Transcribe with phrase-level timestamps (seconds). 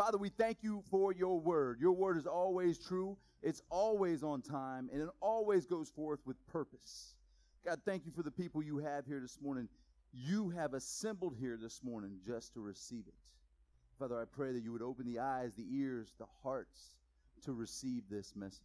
[0.00, 1.78] Father, we thank you for your word.
[1.78, 6.38] Your word is always true, it's always on time, and it always goes forth with
[6.46, 7.16] purpose.
[7.66, 9.68] God, thank you for the people you have here this morning.
[10.10, 13.14] You have assembled here this morning just to receive it.
[13.98, 16.96] Father, I pray that you would open the eyes, the ears, the hearts
[17.44, 18.62] to receive this message.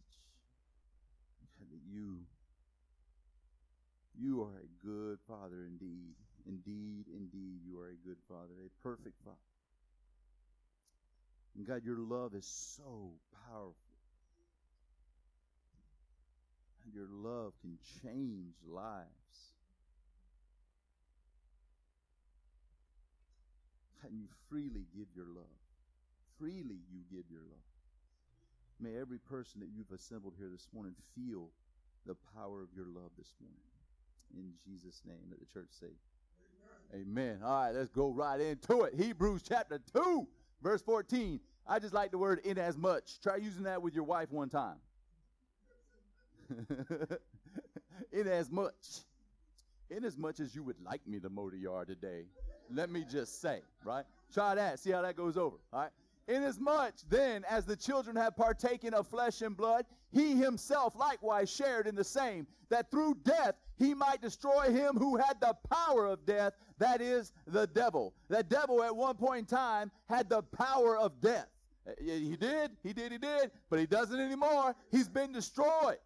[1.60, 2.16] And that you,
[4.18, 6.14] you are a good Father indeed.
[6.46, 9.36] Indeed, indeed, you are a good Father, a perfect Father.
[11.56, 13.12] And God, your love is so
[13.48, 13.74] powerful.
[16.84, 19.06] And your love can change lives.
[24.04, 25.44] And you freely give your love.
[26.38, 27.58] Freely you give your love.
[28.78, 31.48] May every person that you've assembled here this morning feel
[32.04, 33.58] the power of your love this morning.
[34.34, 35.86] In Jesus' name, let the church say,
[36.92, 37.06] Amen.
[37.08, 37.38] Amen.
[37.42, 38.94] All right, let's go right into it.
[38.94, 40.28] Hebrews chapter 2,
[40.62, 41.40] verse 14.
[41.68, 43.20] I just like the word in as much.
[43.20, 44.76] Try using that with your wife one time.
[48.12, 48.74] in as much.
[49.90, 52.24] In as much as you would like me to mow the yard today,
[52.72, 54.04] let me just say, right?
[54.32, 54.80] Try that.
[54.80, 55.56] See how that goes over.
[55.72, 55.90] All right.
[56.28, 61.86] Inasmuch then as the children have partaken of flesh and blood, he himself likewise shared
[61.86, 66.26] in the same, that through death he might destroy him who had the power of
[66.26, 68.12] death, that is, the devil.
[68.28, 71.46] The devil at one point in time had the power of death.
[71.86, 74.74] Uh, he did, he did, he did, but he doesn't anymore.
[74.90, 75.98] He's been destroyed.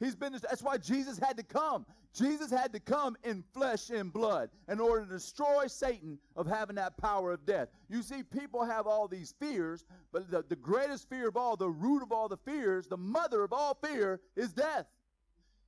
[0.00, 1.84] He's been that's why Jesus had to come.
[2.14, 6.76] Jesus had to come in flesh and blood in order to destroy Satan of having
[6.76, 7.68] that power of death.
[7.88, 11.68] You see, people have all these fears, but the, the greatest fear of all, the
[11.68, 14.86] root of all the fears, the mother of all fear is death.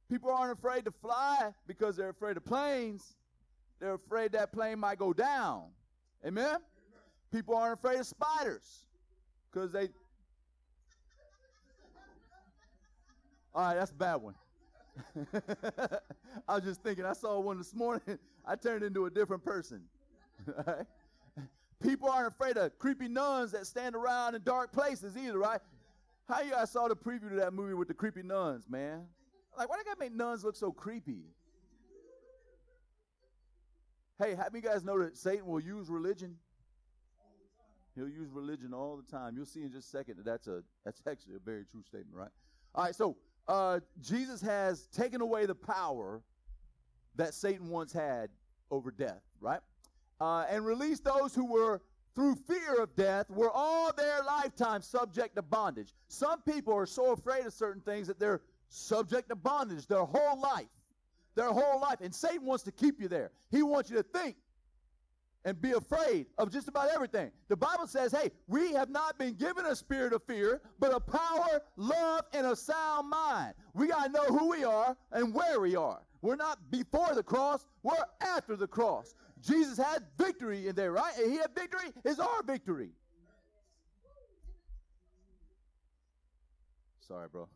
[0.08, 3.16] People aren't afraid to fly because they're afraid of planes.
[3.80, 5.64] They're afraid that plane might go down.
[6.26, 6.58] Amen?
[7.32, 8.86] People aren't afraid of spiders
[9.52, 9.88] because they
[13.54, 14.34] All right, that's a bad one.
[16.48, 18.18] I was just thinking, I saw one this morning.
[18.46, 19.82] I turned into a different person.
[21.82, 25.60] People aren't afraid of creepy nuns that stand around in dark places either, right?
[26.28, 29.06] How you guys saw the preview to that movie with the creepy nuns, man?
[29.56, 31.24] Like, why they gotta make nuns look so creepy?
[34.18, 36.36] Hey, have you guys know that Satan will use religion?
[38.00, 39.36] He'll use religion all the time.
[39.36, 42.14] You'll see in just a second that that's a that's actually a very true statement,
[42.14, 42.30] right?
[42.74, 43.16] All right, so
[43.46, 46.22] uh, Jesus has taken away the power
[47.16, 48.30] that Satan once had
[48.70, 49.60] over death, right?
[50.18, 51.82] Uh, and released those who were
[52.14, 55.92] through fear of death were all their lifetime subject to bondage.
[56.08, 58.40] Some people are so afraid of certain things that they're
[58.70, 60.68] subject to bondage their whole life.
[61.34, 62.00] Their whole life.
[62.00, 63.30] And Satan wants to keep you there.
[63.50, 64.36] He wants you to think
[65.44, 67.30] and be afraid of just about everything.
[67.48, 71.00] The Bible says, hey, we have not been given a spirit of fear, but a
[71.00, 73.54] power, love, and a sound mind.
[73.74, 76.00] We got to know who we are and where we are.
[76.22, 79.14] We're not before the cross, we're after the cross.
[79.42, 81.14] Jesus had victory in there, right?
[81.18, 82.90] And he had victory, is our victory.
[87.00, 87.48] Sorry, bro.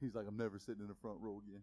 [0.00, 1.60] He's like, I'm never sitting in the front row again.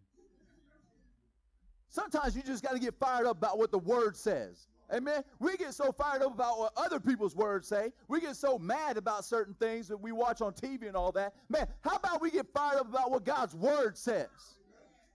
[1.96, 4.68] Sometimes you just got to get fired up about what the word says.
[4.92, 5.24] Amen.
[5.38, 7.90] We get so fired up about what other people's words say.
[8.06, 11.32] We get so mad about certain things that we watch on TV and all that.
[11.48, 14.28] Man, how about we get fired up about what God's word says?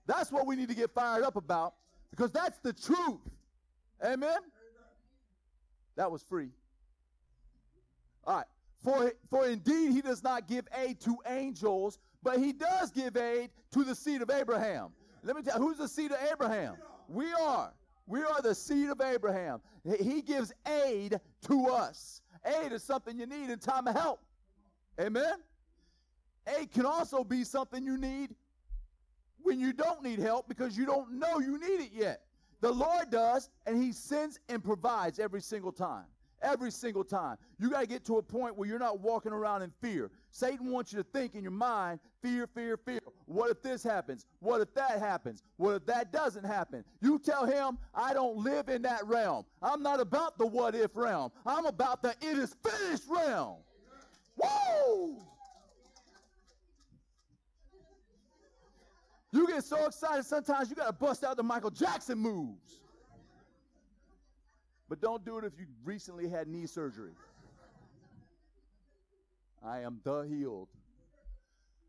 [0.08, 1.74] That's what we need to get fired up about
[2.10, 3.20] because that's the truth.
[4.04, 4.38] Amen.
[5.94, 6.50] That was free.
[8.24, 8.46] All right.
[8.82, 13.50] For, for indeed he does not give aid to angels, but he does give aid
[13.70, 14.90] to the seed of Abraham.
[15.22, 16.76] Let me tell you, who's the seed of Abraham?
[17.08, 17.72] We are.
[18.06, 19.60] We are the seed of Abraham.
[20.00, 22.20] He gives aid to us.
[22.44, 24.20] Aid is something you need in time of help.
[25.00, 25.34] Amen?
[26.58, 28.34] Aid can also be something you need
[29.42, 32.22] when you don't need help because you don't know you need it yet.
[32.60, 36.04] The Lord does, and He sends and provides every single time.
[36.42, 37.36] Every single time.
[37.58, 40.10] You got to get to a point where you're not walking around in fear.
[40.30, 43.00] Satan wants you to think in your mind fear, fear, fear.
[43.26, 44.26] What if this happens?
[44.40, 45.42] What if that happens?
[45.56, 46.84] What if that doesn't happen?
[47.00, 49.44] You tell him, I don't live in that realm.
[49.62, 51.30] I'm not about the what if realm.
[51.46, 53.58] I'm about the it is finished realm.
[54.36, 55.16] Whoa!
[59.32, 62.81] You get so excited sometimes you got to bust out the Michael Jackson moves.
[64.92, 67.12] But don't do it if you recently had knee surgery.
[69.64, 70.68] I am the healed.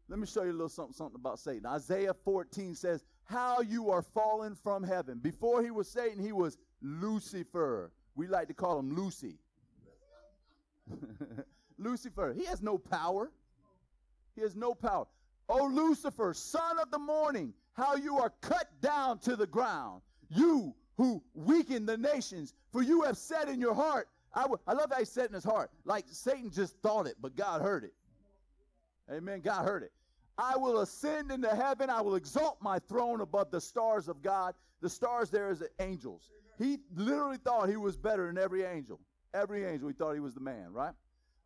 [0.08, 1.66] Let me show you a little something, something about Satan.
[1.66, 5.20] Isaiah 14 says, How you are fallen from heaven.
[5.20, 7.92] Before he was Satan, he was Lucifer.
[8.16, 9.36] We like to call him Lucy.
[11.78, 12.34] Lucifer.
[12.34, 13.34] He has no power.
[14.34, 15.08] He has no power.
[15.50, 20.02] O Lucifer, son of the morning, how you are cut down to the ground.
[20.30, 24.74] You who weaken the nations, for you have said in your heart, I, w- I
[24.74, 27.84] love how he said in his heart, like Satan just thought it, but God heard
[27.84, 27.94] it.
[29.12, 29.42] Amen.
[29.42, 29.92] God heard it.
[30.38, 31.90] I will ascend into heaven.
[31.90, 34.56] I will exalt my throne above the stars of God.
[34.82, 36.32] The stars there is angels.
[36.58, 39.00] He literally thought he was better than every angel.
[39.34, 40.94] Every angel, he thought he was the man, right?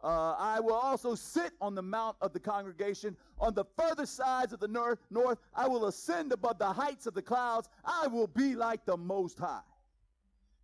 [0.04, 4.54] Uh, I will also sit on the mount of the congregation on the further sides
[4.54, 5.40] of the north, north.
[5.56, 7.68] I will ascend above the heights of the clouds.
[7.84, 9.62] I will be like the Most High.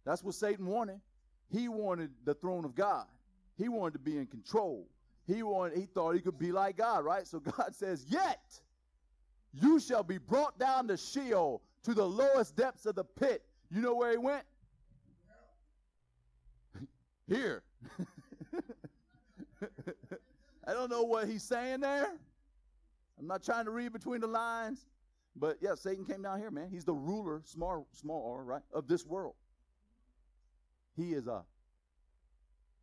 [0.06, 1.00] That's what Satan wanted.
[1.50, 3.06] He wanted the throne of God.
[3.58, 4.88] He wanted to be in control.
[5.26, 7.26] He wanted, he thought he could be like God, right?
[7.26, 8.62] So God says, Yet
[9.54, 13.44] you shall be brought down to Sheol, to the lowest depths of the pit.
[13.72, 14.44] You know where he went?
[17.28, 17.64] Here.
[20.68, 22.14] I don't know what he's saying there.
[23.20, 24.86] I'm not trying to read between the lines.
[25.36, 26.70] But yeah, Satan came down here, man.
[26.72, 29.34] He's the ruler, small, small R, right, of this world.
[30.96, 31.44] He is a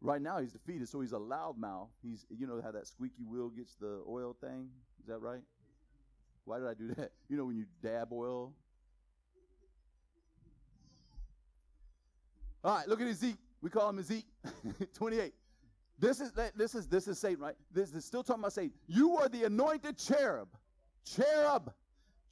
[0.00, 1.88] right now he's defeated, so he's a loudmouth.
[2.02, 4.68] He's you know how that squeaky wheel gets the oil thing?
[5.00, 5.42] Is that right?
[6.44, 7.12] Why did I do that?
[7.28, 8.52] You know when you dab oil?
[12.64, 13.36] All right, look at Ezek.
[13.62, 14.24] We call him Ezek
[14.94, 15.32] 28.
[16.00, 17.54] This is this is this is Satan, right?
[17.72, 18.72] This is still talking about Satan.
[18.86, 20.48] You are the anointed cherub.
[21.04, 21.72] Cherub.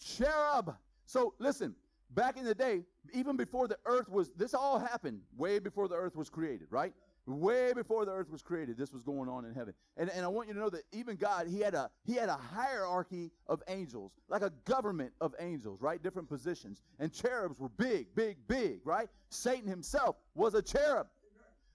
[0.00, 0.74] Cherub.
[1.04, 1.74] So listen,
[2.10, 5.94] back in the day, even before the earth was this all happened way before the
[5.94, 6.94] earth was created, right?
[7.26, 9.74] Way before the earth was created, this was going on in heaven.
[9.98, 12.30] And, and I want you to know that even God, he had a he had
[12.30, 16.02] a hierarchy of angels, like a government of angels, right?
[16.02, 16.80] Different positions.
[16.98, 19.10] And cherubs were big, big, big, right?
[19.28, 21.08] Satan himself was a cherub.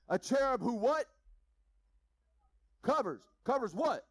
[0.10, 1.06] A cherub who what?
[2.84, 3.22] Covers.
[3.46, 4.06] Covers what?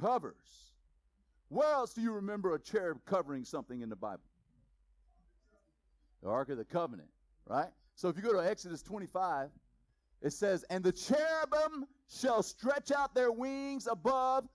[0.00, 0.34] Covers.
[1.48, 4.22] Where else do you remember a cherub covering something in the Bible?
[6.22, 7.08] The Ark of the Covenant,
[7.46, 7.70] right?
[7.94, 9.48] So if you go to Exodus 25,
[10.20, 14.46] it says, And the cherubim shall stretch out their wings above,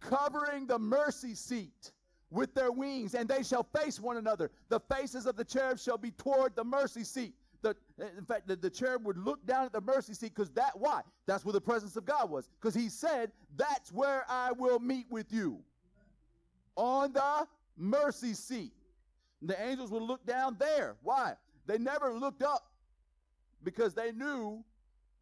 [0.00, 1.92] covering the mercy seat
[2.30, 4.50] with their wings, and they shall face one another.
[4.68, 7.34] The faces of the cherubs shall be toward the mercy seat.
[7.66, 7.76] The,
[8.16, 11.00] in fact, the, the cherub would look down at the mercy seat because that, why?
[11.26, 12.48] That's where the presence of God was.
[12.60, 15.58] Because he said, That's where I will meet with you.
[16.76, 17.46] On the
[17.76, 18.72] mercy seat.
[19.42, 20.96] The angels would look down there.
[21.02, 21.34] Why?
[21.66, 22.70] They never looked up
[23.64, 24.64] because they knew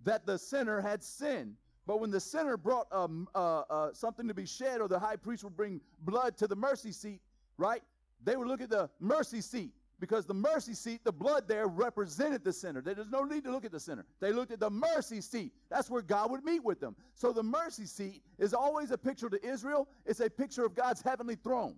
[0.04, 1.54] that the sinner had sinned.
[1.86, 5.16] But when the sinner brought um, uh, uh, something to be shed, or the high
[5.16, 7.20] priest would bring blood to the mercy seat,
[7.58, 7.82] right?
[8.22, 12.44] They would look at the mercy seat because the mercy seat, the blood there represented
[12.44, 12.80] the sinner.
[12.80, 14.04] There's no need to look at the sinner.
[14.20, 15.52] They looked at the mercy seat.
[15.70, 16.96] That's where God would meet with them.
[17.14, 19.88] So the mercy seat is always a picture to Israel.
[20.04, 21.76] It's a picture of God's heavenly throne.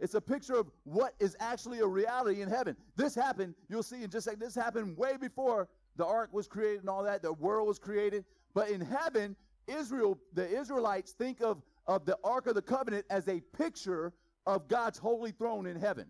[0.00, 2.76] It's a picture of what is actually a reality in heaven.
[2.96, 6.80] This happened, you'll see, and just like this happened way before the ark was created
[6.80, 8.24] and all that, the world was created.
[8.54, 9.36] But in heaven,
[9.66, 14.12] Israel, the Israelites think of, of the Ark of the Covenant as a picture
[14.46, 16.06] of God's holy throne in heaven.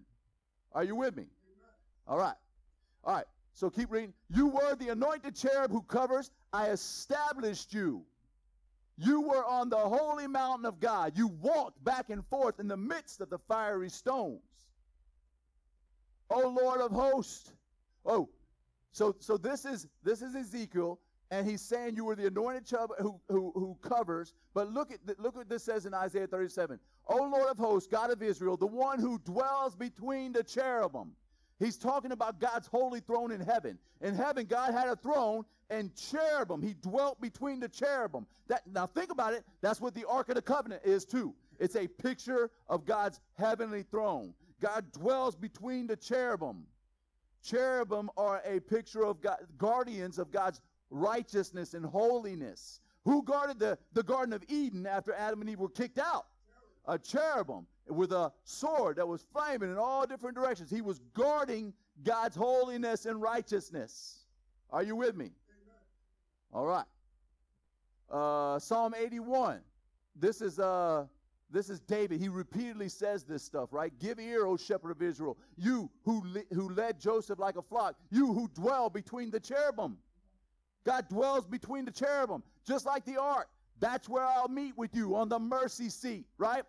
[0.74, 1.26] Are you with me?
[2.06, 2.34] All right.
[3.04, 3.26] All right.
[3.52, 4.12] So keep reading.
[4.28, 6.30] You were the anointed cherub who covers.
[6.52, 8.02] I established you.
[8.96, 11.16] You were on the holy mountain of God.
[11.16, 14.40] You walked back and forth in the midst of the fiery stones.
[16.30, 17.52] O Lord of hosts.
[18.04, 18.28] Oh,
[18.92, 20.98] so so this is this is Ezekiel
[21.34, 24.34] and he's saying you were the anointed cherub who, who, who covers.
[24.54, 26.78] But look at look what this says in Isaiah 37.
[27.08, 31.10] O Lord of hosts, God of Israel, the one who dwells between the cherubim.
[31.58, 33.78] He's talking about God's holy throne in heaven.
[34.00, 36.62] In heaven, God had a throne and cherubim.
[36.62, 38.26] He dwelt between the cherubim.
[38.46, 39.44] That now think about it.
[39.60, 41.34] That's what the Ark of the Covenant is too.
[41.58, 44.34] It's a picture of God's heavenly throne.
[44.60, 46.64] God dwells between the cherubim.
[47.42, 50.60] Cherubim are a picture of God, guardians of God's
[50.94, 52.80] righteousness and holiness.
[53.04, 56.26] Who guarded the, the Garden of Eden after Adam and Eve were kicked out?
[56.86, 60.70] A cherubim with a sword that was flaming in all different directions.
[60.70, 61.72] He was guarding
[62.02, 64.24] God's holiness and righteousness.
[64.70, 65.30] Are you with me?
[66.52, 66.84] All right.
[68.10, 69.60] Uh, Psalm 81.
[70.16, 71.06] This is uh
[71.50, 72.20] this is David.
[72.20, 73.92] He repeatedly says this stuff, right?
[74.00, 77.96] Give ear, O shepherd of Israel, you who li- who led Joseph like a flock,
[78.10, 79.96] you who dwell between the cherubim.
[80.84, 83.48] God dwells between the cherubim, just like the ark.
[83.80, 86.62] That's where I'll meet with you on the mercy seat, right?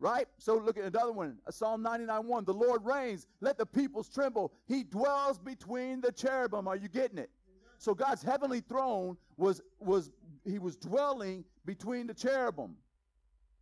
[0.00, 0.26] Right?
[0.38, 1.38] So look at another one.
[1.50, 2.44] Psalm 99 1.
[2.44, 3.26] The Lord reigns.
[3.40, 4.52] Let the peoples tremble.
[4.66, 6.68] He dwells between the cherubim.
[6.68, 7.30] Are you getting it?
[7.78, 10.10] So God's heavenly throne was was
[10.44, 12.76] he was dwelling between the cherubim.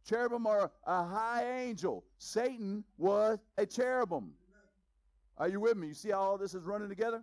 [0.09, 2.05] Cherubim are a high angel.
[2.19, 4.33] Satan was a cherubim.
[5.39, 5.89] Are you with me?
[5.89, 7.23] You see how all this is running together?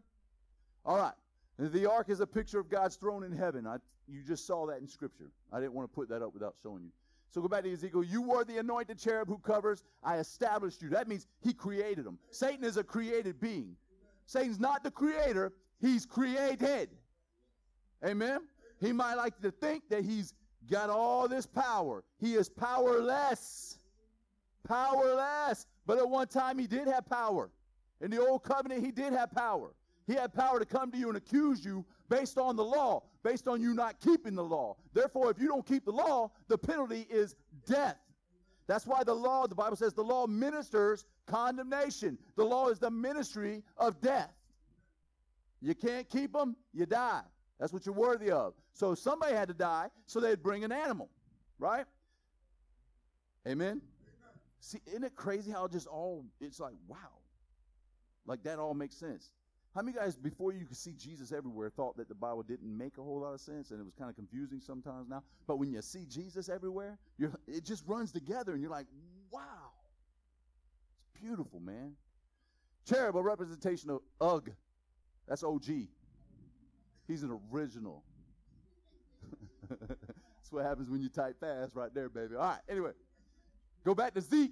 [0.85, 1.13] All right.
[1.59, 3.67] The ark is a picture of God's throne in heaven.
[3.67, 5.29] I, you just saw that in Scripture.
[5.51, 6.91] I didn't want to put that up without showing you.
[7.31, 8.03] So go back to Ezekiel.
[8.03, 9.83] You are the anointed cherub who covers.
[10.01, 10.89] I established you.
[10.89, 12.17] That means he created them.
[12.31, 13.75] Satan is a created being.
[14.25, 15.51] Satan's not the creator,
[15.81, 16.89] he's created.
[18.05, 18.39] Amen?
[18.79, 20.33] He might like to think that he's
[20.71, 22.03] got all this power.
[22.19, 23.79] He is powerless.
[24.65, 25.65] Powerless.
[25.85, 27.49] But at one time, he did have power.
[28.01, 29.71] In the old covenant, he did have power.
[30.09, 33.47] He had power to come to you and accuse you based on the law, based
[33.47, 34.75] on you not keeping the law.
[34.91, 37.35] Therefore, if you don't keep the law, the penalty is
[37.67, 37.99] death.
[38.65, 42.17] That's why the law, the Bible says, the law ministers condemnation.
[42.37, 44.33] The law is the ministry of death.
[45.61, 47.21] You can't keep them, you die.
[47.59, 48.55] That's what you're worthy of.
[48.73, 51.11] So somebody had to die, so they'd bring an animal,
[51.59, 51.85] right?
[53.47, 53.79] Amen.
[54.59, 56.97] See, isn't it crazy how just all it's like, wow.
[58.25, 59.29] Like that all makes sense.
[59.79, 62.97] How many guys, before you could see Jesus everywhere, thought that the Bible didn't make
[62.97, 65.23] a whole lot of sense and it was kind of confusing sometimes now?
[65.47, 66.97] But when you see Jesus everywhere,
[67.47, 68.87] it just runs together and you're like,
[69.31, 69.39] wow.
[70.97, 71.93] It's beautiful, man.
[72.89, 74.51] Cherub, a representation of Ugh.
[75.29, 75.67] That's OG.
[77.07, 78.03] He's an original.
[79.69, 82.35] That's what happens when you type fast right there, baby.
[82.35, 82.91] All right, anyway.
[83.85, 84.51] Go back to Zeke.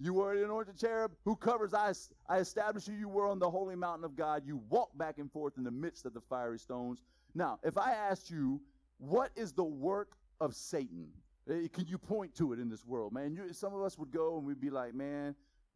[0.00, 1.74] You were an anointed cherub who covers.
[1.74, 1.92] I,
[2.28, 2.94] I established you.
[2.94, 4.42] You were on the holy mountain of God.
[4.46, 7.02] You walked back and forth in the midst of the fiery stones.
[7.34, 8.60] Now, if I asked you,
[8.98, 11.08] what is the work of Satan?
[11.50, 13.32] Eh, can you point to it in this world, man?
[13.32, 15.34] You, some of us would go and we'd be like, man,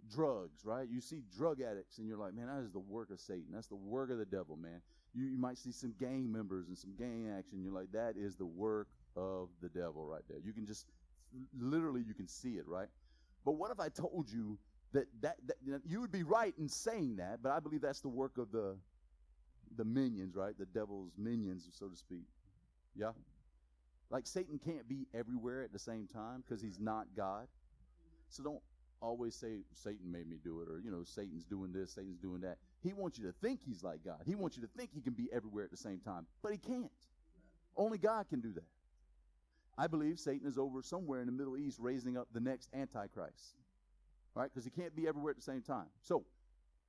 [0.09, 0.89] drugs, right?
[0.89, 3.47] You see drug addicts and you're like, man, that is the work of Satan.
[3.53, 4.83] That's the work of the devil, man.
[5.15, 7.63] You, you might see some gang members and some gang action.
[7.63, 10.39] You're like, that is the work of the devil right there.
[10.45, 10.87] You can just,
[11.59, 12.89] literally, you can see it, right?
[13.45, 14.59] But what if I told you
[14.93, 18.09] that, that, that you would be right in saying that, but I believe that's the
[18.09, 18.77] work of the
[19.77, 20.57] the minions, right?
[20.59, 22.27] The devil's minions, so to speak.
[22.95, 23.13] Yeah?
[24.11, 27.47] Like Satan can't be everywhere at the same time because he's not God.
[28.29, 28.61] So don't
[29.01, 32.41] always say Satan made me do it or you know Satan's doing this, Satan's doing
[32.43, 32.59] that.
[32.83, 34.21] He wants you to think he's like God.
[34.27, 36.59] He wants you to think he can be everywhere at the same time, but he
[36.59, 36.91] can't.
[37.77, 38.65] Only God can do that.
[39.79, 43.57] I believe Satan is over somewhere in the Middle East raising up the next Antichrist.
[44.35, 44.51] Right?
[44.53, 45.87] Because he can't be everywhere at the same time.
[46.03, 46.25] So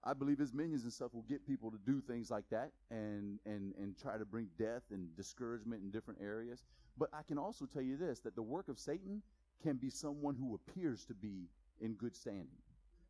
[0.04, 3.40] I believe his minions and stuff will get people to do things like that and
[3.46, 6.64] and and try to bring death and discouragement in different areas.
[6.98, 9.22] But I can also tell you this that the work of Satan
[9.62, 11.48] can be someone who appears to be
[11.80, 12.62] in good standing.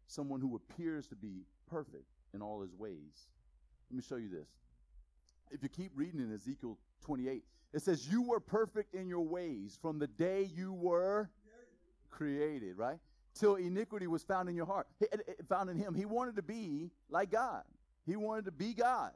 [0.08, 3.27] Someone who appears to be perfect in all his ways.
[3.89, 4.50] Let me show you this.
[5.50, 9.77] If you keep reading in Ezekiel 28, it says, You were perfect in your ways
[9.82, 11.30] from the day you were
[12.10, 13.00] created, right?
[13.36, 14.88] Till iniquity was found in your heart,
[15.50, 15.96] found in him.
[15.96, 17.63] He wanted to be like God.
[18.06, 19.12] He wanted to be God.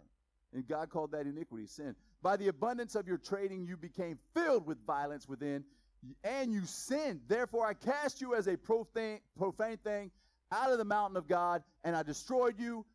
[0.54, 1.96] And God called that iniquity sin.
[2.24, 5.64] By the abundance of your trading, you became filled with violence within,
[6.24, 7.22] and you sinned.
[7.28, 9.20] Therefore, I cast you as a profane,
[9.84, 10.12] thing
[10.52, 12.86] out of the mountain of God, and I destroyed you,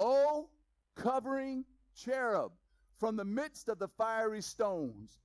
[0.00, 0.48] O
[0.96, 2.52] covering cherub
[2.98, 5.18] from the midst of the fiery stones.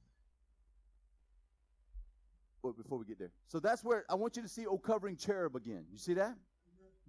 [2.61, 5.17] But before we get there, so that's where I want you to see O covering
[5.17, 5.85] cherub again.
[5.91, 6.35] You see that?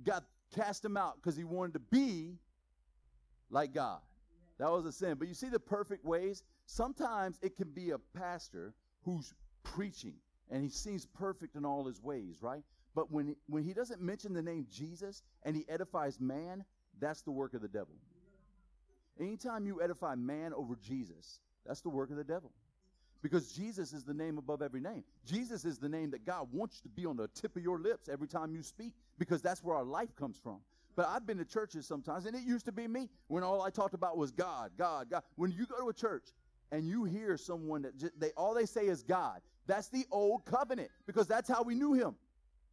[0.02, 2.38] God cast him out because he wanted to be
[3.50, 4.00] like God.
[4.58, 5.14] That was a sin.
[5.18, 6.42] But you see the perfect ways?
[6.66, 10.14] Sometimes it can be a pastor who's preaching
[10.50, 12.62] and he seems perfect in all his ways, right?
[12.94, 16.64] But when when he doesn't mention the name Jesus and he edifies man,
[17.00, 17.94] that's the work of the devil.
[19.20, 22.50] Anytime you edify man over Jesus, that's the work of the devil.
[23.22, 25.02] Because Jesus is the name above every name.
[25.24, 27.78] Jesus is the name that God wants you to be on the tip of your
[27.78, 30.58] lips every time you speak, because that's where our life comes from.
[30.96, 33.70] But I've been to churches sometimes, and it used to be me when all I
[33.70, 35.22] talked about was God, God, God.
[35.36, 36.28] When you go to a church
[36.70, 40.44] and you hear someone that just, they all they say is God, that's the old
[40.44, 42.14] covenant because that's how we knew him.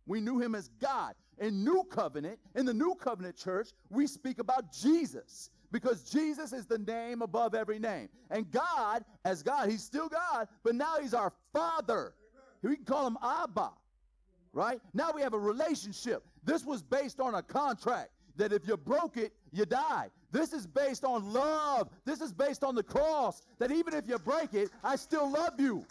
[0.05, 1.13] We knew him as God.
[1.39, 6.65] In new covenant, in the new covenant church, we speak about Jesus because Jesus is
[6.65, 8.09] the name above every name.
[8.29, 12.13] And God, as God, He's still God, but now He's our Father.
[12.61, 13.71] We can call Him Abba,
[14.53, 14.79] right?
[14.93, 16.23] Now we have a relationship.
[16.43, 20.09] This was based on a contract that if you broke it, you die.
[20.31, 21.89] This is based on love.
[22.05, 25.59] This is based on the cross that even if you break it, I still love
[25.59, 25.85] you.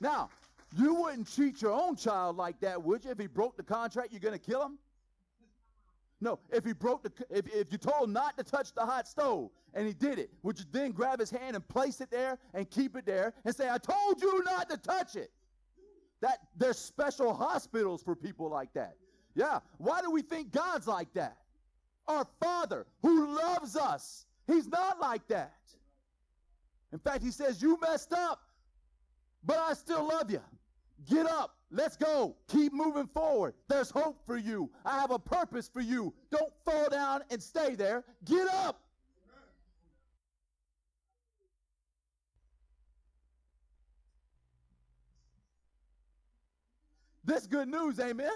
[0.00, 0.30] Now,
[0.76, 3.10] you wouldn't treat your own child like that, would you?
[3.10, 4.78] If he broke the contract, you're going to kill him?
[6.24, 9.50] No, if he broke the, if, if you told not to touch the hot stove
[9.74, 12.68] and he did it, would you then grab his hand and place it there and
[12.70, 15.30] keep it there and say, I told you not to touch it?
[16.22, 18.96] That there's special hospitals for people like that.
[19.34, 19.58] Yeah.
[19.76, 21.36] Why do we think God's like that?
[22.08, 24.24] Our Father who loves us.
[24.46, 25.52] He's not like that.
[26.94, 28.40] In fact, he says, You messed up,
[29.44, 30.40] but I still love you.
[31.06, 31.54] Get up.
[31.74, 32.36] Let's go.
[32.46, 33.54] Keep moving forward.
[33.66, 34.70] There's hope for you.
[34.84, 36.14] I have a purpose for you.
[36.30, 38.04] Don't fall down and stay there.
[38.24, 38.80] Get up.
[47.24, 48.30] This good news, amen.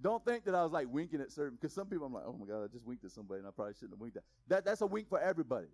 [0.00, 2.36] Don't think that I was like winking at certain because some people I'm like, oh
[2.36, 4.24] my God, I just winked at somebody and I probably shouldn't have winked at.
[4.48, 5.66] That that's a wink for everybody.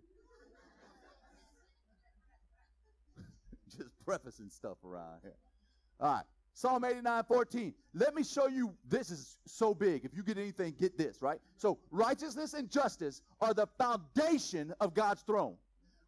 [3.77, 5.35] just prefacing stuff around here.
[5.99, 6.23] All right.
[6.53, 7.73] Psalm 89, 14.
[7.93, 8.73] Let me show you.
[8.87, 10.05] This is so big.
[10.05, 11.39] If you get anything, get this, right?
[11.57, 15.55] So, righteousness and justice are the foundation of God's throne.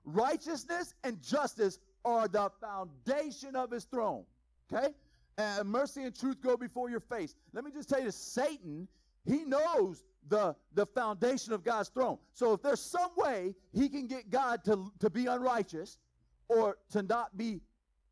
[0.06, 4.24] Righteousness and justice are the foundation of his throne.
[4.72, 4.94] Okay?
[5.38, 7.36] And mercy and truth go before your face.
[7.51, 8.88] Let me just tell you, Satan,
[9.25, 12.18] he knows the, the foundation of God's throne.
[12.34, 15.98] So if there's some way he can get God to, to be unrighteous,
[16.50, 17.60] or to not be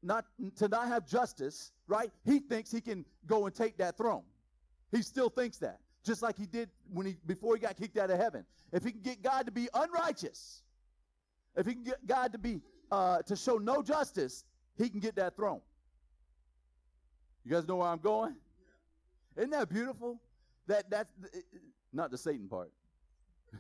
[0.05, 0.25] not
[0.57, 2.12] to not have justice, right?
[2.24, 4.24] He thinks he can go and take that throne.
[4.91, 5.79] He still thinks that.
[6.03, 8.45] Just like he did when he before he got kicked out of heaven.
[8.71, 10.62] If he can get God to be unrighteous,
[11.55, 14.45] if he can get God to be uh, to show no justice,
[14.77, 15.62] he can get that throne.
[17.43, 18.35] You guys know where I'm going?
[19.35, 20.21] Isn't that beautiful?
[20.67, 21.12] That that's
[21.91, 22.71] not the Satan part.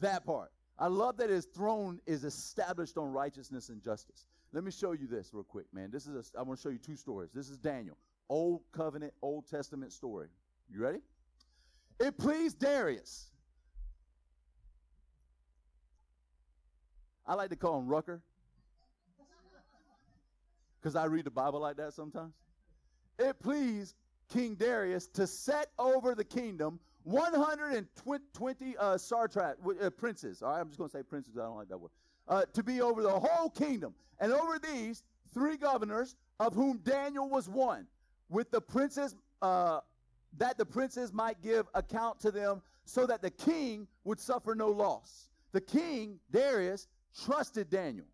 [0.00, 0.50] that part.
[0.78, 4.26] I love that his throne is established on righteousness and justice.
[4.54, 5.90] Let me show you this real quick, man.
[5.90, 7.30] This is a, I want to show you two stories.
[7.34, 10.28] This is Daniel, Old Covenant, Old Testament story.
[10.72, 11.00] You ready?
[11.98, 13.32] It pleased Darius.
[17.26, 18.22] I like to call him Rucker
[20.80, 22.34] because I read the Bible like that sometimes.
[23.18, 23.96] It pleased
[24.32, 30.42] King Darius to set over the kingdom 120 uh, Sartrap, uh, princes.
[30.42, 31.36] All right, I'm just going to say princes.
[31.36, 31.90] I don't like that word.
[32.26, 33.94] Uh, to be over the whole kingdom.
[34.18, 35.02] And over these,
[35.34, 37.86] three governors, of whom Daniel was one,
[38.30, 39.80] with the princes, uh,
[40.38, 44.68] that the princes might give account to them, so that the king would suffer no
[44.68, 45.28] loss.
[45.52, 46.88] The king, Darius,
[47.24, 48.06] trusted Daniel,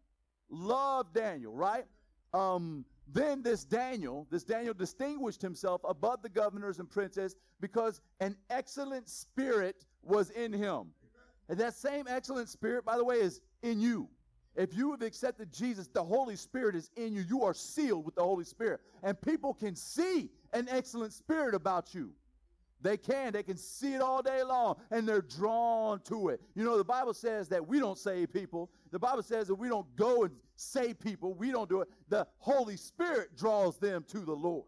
[0.50, 1.86] loved Daniel, right?
[2.34, 8.36] Um, then this Daniel, this Daniel distinguished himself above the governors and princes because an
[8.50, 10.88] excellent spirit was in him.
[11.48, 14.08] And that same excellent spirit, by the way, is in you.
[14.56, 17.22] If you have accepted Jesus, the Holy Spirit is in you.
[17.22, 18.80] You are sealed with the Holy Spirit.
[19.02, 22.12] And people can see an excellent spirit about you.
[22.82, 23.32] They can.
[23.32, 26.40] They can see it all day long and they're drawn to it.
[26.54, 28.70] You know, the Bible says that we don't save people.
[28.90, 31.34] The Bible says that we don't go and save people.
[31.34, 31.88] We don't do it.
[32.08, 34.64] The Holy Spirit draws them to the Lord.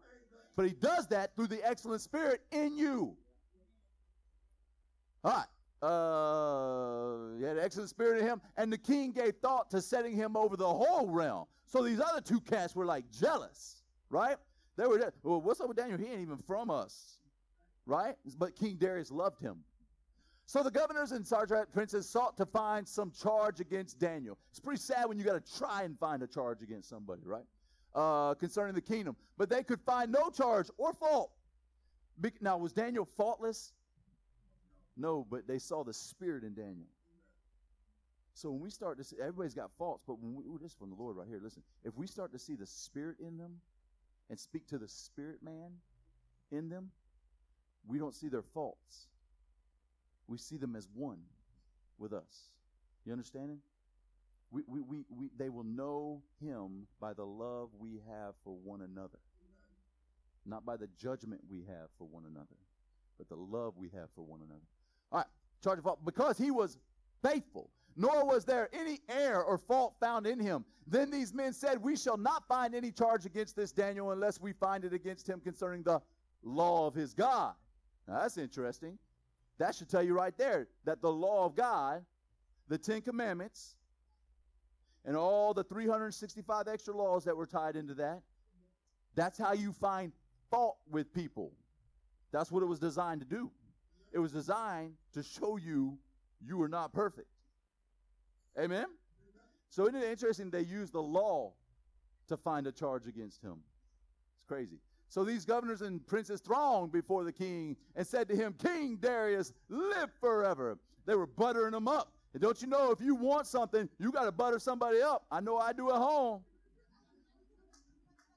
[0.55, 3.15] But He does that through the excellent Spirit in you.
[5.23, 5.45] All right.
[5.83, 10.37] Uh, he had excellent spirit in him, and the king gave thought to setting him
[10.37, 11.45] over the whole realm.
[11.65, 14.37] So these other two cats were like jealous, right?
[14.77, 15.97] They were, well, what's up with Daniel?
[15.97, 17.19] He ain't even from us
[17.85, 18.15] right?
[18.37, 19.57] But King Darius loved him.
[20.45, 24.37] So the governors and satrap princes sought to find some charge against Daniel.
[24.51, 27.45] It's pretty sad when you got to try and find a charge against somebody, right?
[27.95, 29.15] Uh, concerning the kingdom.
[29.37, 31.31] But they could find no charge or fault.
[32.19, 33.71] Be- now, was Daniel faultless?
[34.95, 36.89] No, but they saw the spirit in Daniel.
[38.35, 40.77] So when we start to see, everybody's got faults, but when we, ooh, this is
[40.77, 41.39] from the Lord right here.
[41.41, 43.61] Listen, if we start to see the spirit in them
[44.29, 45.71] and speak to the spirit man
[46.51, 46.89] in them,
[47.87, 49.07] we don't see their faults.
[50.27, 51.19] We see them as one
[51.99, 52.49] with us.
[53.05, 53.59] You understanding?
[54.51, 58.81] We, we, we, we, they will know him by the love we have for one
[58.81, 59.19] another.
[60.45, 62.57] Not by the judgment we have for one another,
[63.17, 64.61] but the love we have for one another.
[65.63, 66.05] Charge of fault.
[66.05, 66.77] Because he was
[67.23, 70.65] faithful, nor was there any error or fault found in him.
[70.87, 74.53] Then these men said, We shall not find any charge against this Daniel unless we
[74.53, 76.01] find it against him concerning the
[76.43, 77.53] law of his God.
[78.07, 78.97] Now that's interesting.
[79.59, 82.03] That should tell you right there that the law of God,
[82.67, 83.75] the Ten Commandments,
[85.05, 88.21] and all the 365 extra laws that were tied into that,
[89.15, 90.11] that's how you find
[90.49, 91.51] fault with people.
[92.31, 93.51] That's what it was designed to do.
[94.13, 95.97] It was designed to show you
[96.45, 97.27] you are not perfect.
[98.57, 98.85] Amen?
[99.69, 101.53] So isn't it interesting they use the law
[102.27, 103.55] to find a charge against him?
[104.35, 104.77] It's crazy.
[105.09, 109.51] So these governors and princes thronged before the king and said to him, King Darius,
[109.69, 110.77] live forever.
[111.05, 112.11] They were buttering him up.
[112.33, 115.25] And don't you know, if you want something, you got to butter somebody up.
[115.31, 116.41] I know I do at home.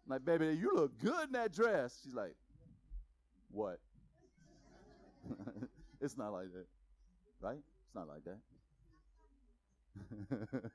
[0.07, 2.01] I'm like, baby, you look good in that dress.
[2.03, 2.35] She's like,
[3.51, 3.79] what?
[6.01, 6.67] it's not like that,
[7.41, 7.59] right?
[7.87, 8.39] It's not like that.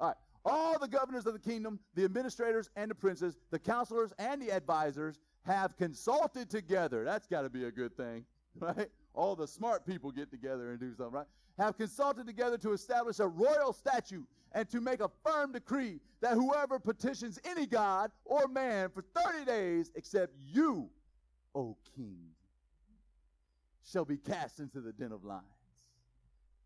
[0.00, 0.16] All right.
[0.44, 4.50] All the governors of the kingdom, the administrators and the princes, the counselors and the
[4.50, 7.04] advisors have consulted together.
[7.04, 8.24] That's got to be a good thing,
[8.58, 8.88] right?
[9.14, 11.26] All the smart people get together and do something, right?
[11.58, 16.34] Have consulted together to establish a royal statute and to make a firm decree that
[16.34, 20.88] whoever petitions any god or man for 30 days, except you,
[21.54, 22.18] O king,
[23.84, 25.44] shall be cast into the den of lions.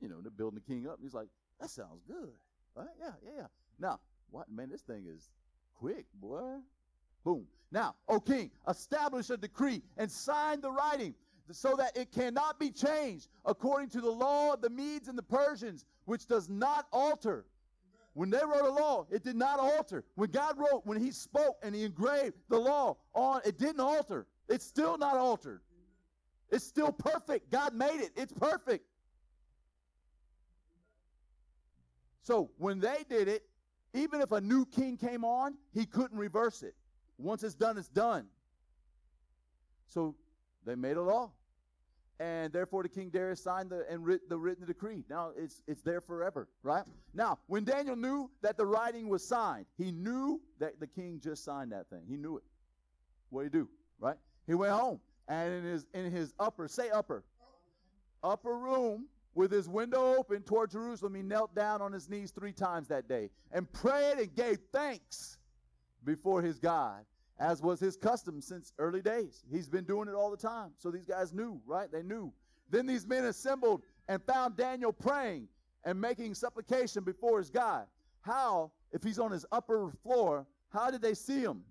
[0.00, 0.98] You know, they're building the king up.
[1.02, 1.28] He's like,
[1.60, 2.32] that sounds good.
[2.74, 2.88] Right?
[3.00, 3.46] Yeah, yeah, yeah.
[3.78, 4.00] Now,
[4.30, 5.30] what man, this thing is
[5.74, 6.58] quick, boy.
[7.24, 7.46] Boom.
[7.72, 11.14] Now, O king, establish a decree and sign the writing
[11.50, 15.22] so that it cannot be changed according to the law of the Medes and the
[15.22, 17.46] Persians, which does not alter.
[18.14, 20.04] When they wrote a law, it did not alter.
[20.14, 24.26] When God wrote, when He spoke and He engraved the law on, it didn't alter.
[24.48, 25.60] It's still not altered.
[26.50, 27.50] It's still perfect.
[27.50, 28.12] God made it.
[28.16, 28.86] It's perfect.
[32.22, 33.44] So when they did it,
[33.94, 36.74] even if a new king came on, he couldn't reverse it.
[37.18, 38.26] Once it's done, it's done.
[39.86, 40.14] So
[40.64, 41.30] they made a law.
[42.18, 45.04] And therefore the king Darius signed the and writ, the written decree.
[45.08, 46.84] Now it's it's there forever, right?
[47.12, 51.44] Now, when Daniel knew that the writing was signed, he knew that the king just
[51.44, 52.02] signed that thing.
[52.08, 52.42] He knew it.
[53.28, 53.68] What did he do?
[54.00, 54.16] Right?
[54.46, 57.24] He went home and in his in his upper, say upper,
[58.22, 62.52] upper room, with his window open toward Jerusalem, he knelt down on his knees three
[62.52, 65.36] times that day and prayed and gave thanks
[66.04, 67.04] before his God,
[67.38, 69.44] as was his custom since early days.
[69.52, 70.70] He's been doing it all the time.
[70.78, 71.92] So these guys knew, right?
[71.92, 72.32] They knew.
[72.70, 75.48] Then these men assembled and found Daniel praying
[75.84, 77.86] and making supplication before his God.
[78.22, 81.62] How, if he's on his upper floor, how did they see him?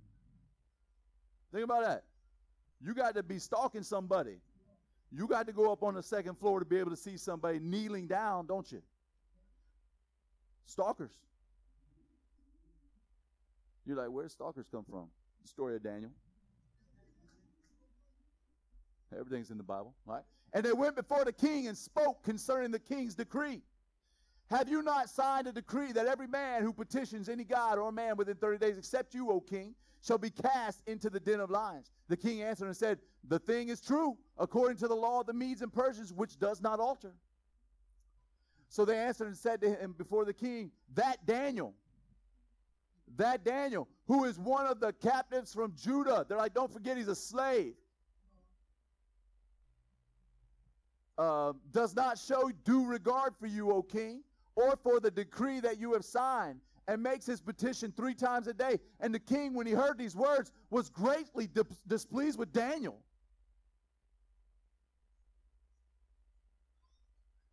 [1.51, 2.03] Think about that.
[2.81, 4.37] You got to be stalking somebody
[5.15, 7.59] you got to go up on the second floor to be able to see somebody
[7.59, 8.81] kneeling down, don't you?
[10.65, 11.11] Stalkers.
[13.85, 15.07] You're like, where stalkers come from?
[15.43, 16.11] The story of Daniel.
[19.17, 20.23] Everything's in the Bible, right?
[20.53, 23.61] And they went before the king and spoke concerning the king's decree.
[24.49, 28.17] Have you not signed a decree that every man who petitions any god or man
[28.17, 31.91] within 30 days, except you, O king, shall be cast into the den of lions?
[32.07, 35.33] The king answered and said, The thing is true, according to the law of the
[35.33, 37.13] Medes and Persians, which does not alter.
[38.69, 41.73] So they answered and said to him before the king, That Daniel,
[43.17, 46.25] that Daniel, who is one of the captives from Judah.
[46.27, 47.73] They're like, Don't forget he's a slave.
[51.17, 54.21] Uh, does not show due regard for you, O king
[54.55, 58.53] or for the decree that you have signed, and makes his petition three times a
[58.53, 58.79] day.
[58.99, 62.99] And the king, when he heard these words, was greatly di- displeased with Daniel.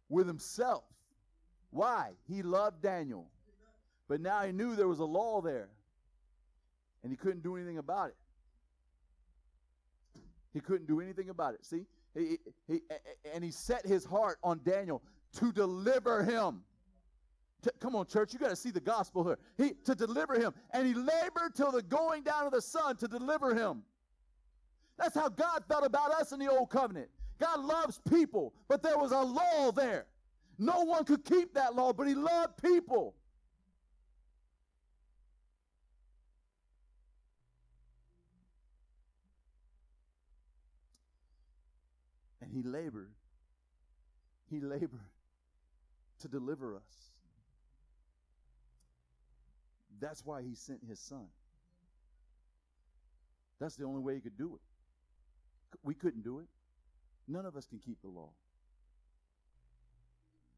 [0.08, 0.84] With himself.
[1.70, 2.10] Why?
[2.28, 3.30] He loved Daniel.
[4.08, 5.70] But now he knew there was a law there.
[7.02, 8.16] And he couldn't do anything about it.
[10.52, 11.64] He couldn't do anything about it.
[11.64, 11.86] See?
[12.14, 12.36] He,
[12.68, 12.80] he,
[13.32, 15.02] and he set his heart on Daniel
[15.38, 16.62] to deliver him
[17.80, 19.38] come on, church, you got to see the gospel here.
[19.56, 23.08] He to deliver him, and he labored till the going down of the sun to
[23.08, 23.82] deliver him.
[24.98, 27.08] That's how God felt about us in the old covenant.
[27.38, 30.06] God loves people, but there was a law there.
[30.58, 33.14] No one could keep that law, but he loved people.
[42.40, 43.12] And he labored.
[44.50, 45.00] He labored
[46.20, 47.11] to deliver us.
[50.02, 51.26] That's why he sent his son.
[53.60, 55.78] That's the only way he could do it.
[55.84, 56.48] We couldn't do it.
[57.28, 58.30] None of us can keep the law.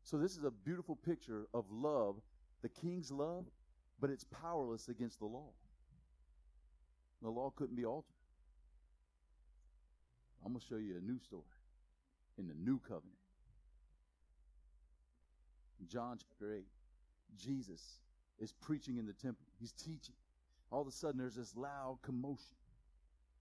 [0.02, 2.16] So, this is a beautiful picture of love,
[2.62, 3.44] the king's love,
[4.00, 5.50] but it's powerless against the law.
[7.22, 8.14] The law couldn't be altered.
[10.44, 11.42] I'm going to show you a new story
[12.38, 13.18] in the new covenant.
[15.86, 16.64] John chapter 8,
[17.36, 17.98] Jesus
[18.40, 19.46] is preaching in the temple.
[19.60, 20.14] He's teaching.
[20.70, 22.56] All of a sudden, there's this loud commotion.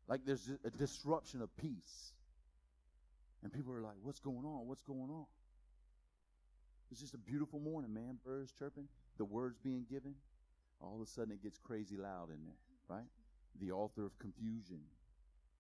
[0.08, 2.14] Like there's a disruption of peace.
[3.44, 4.68] And people are like, what's going on?
[4.68, 5.26] What's going on?
[6.92, 8.20] It's just a beautiful morning, man.
[8.24, 10.14] Birds chirping, the words being given.
[10.80, 13.08] All of a sudden, it gets crazy loud in there, right?
[13.60, 14.80] The author of confusion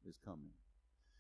[0.07, 0.51] is coming.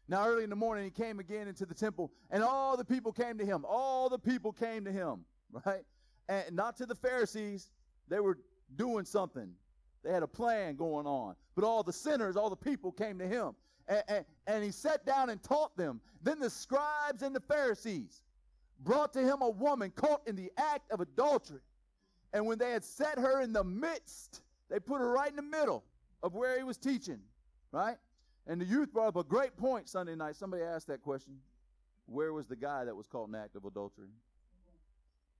[0.07, 3.11] Now, early in the morning, he came again into the temple, and all the people
[3.13, 3.65] came to him.
[3.67, 5.25] All the people came to him,
[5.65, 5.83] right?
[6.27, 7.71] And not to the Pharisees.
[8.07, 8.39] They were
[8.75, 9.49] doing something,
[10.03, 11.35] they had a plan going on.
[11.55, 13.53] But all the sinners, all the people came to him.
[13.87, 16.01] And, and, and he sat down and taught them.
[16.21, 18.21] Then the scribes and the Pharisees
[18.83, 21.61] brought to him a woman caught in the act of adultery.
[22.33, 25.41] And when they had set her in the midst, they put her right in the
[25.41, 25.83] middle
[26.23, 27.19] of where he was teaching,
[27.71, 27.97] right?
[28.47, 30.35] And the youth brought up a great point Sunday night.
[30.35, 31.35] Somebody asked that question.
[32.05, 34.09] Where was the guy that was caught in the act of adultery?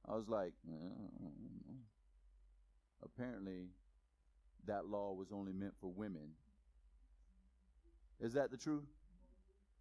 [0.08, 1.28] I was like, uh,
[3.06, 3.68] apparently
[4.66, 6.30] that law was only meant for women.
[8.20, 8.88] Is that the truth?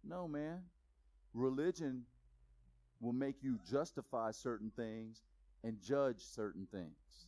[0.03, 0.59] No, man.
[1.33, 2.03] Religion
[2.99, 5.21] will make you justify certain things
[5.63, 7.27] and judge certain things.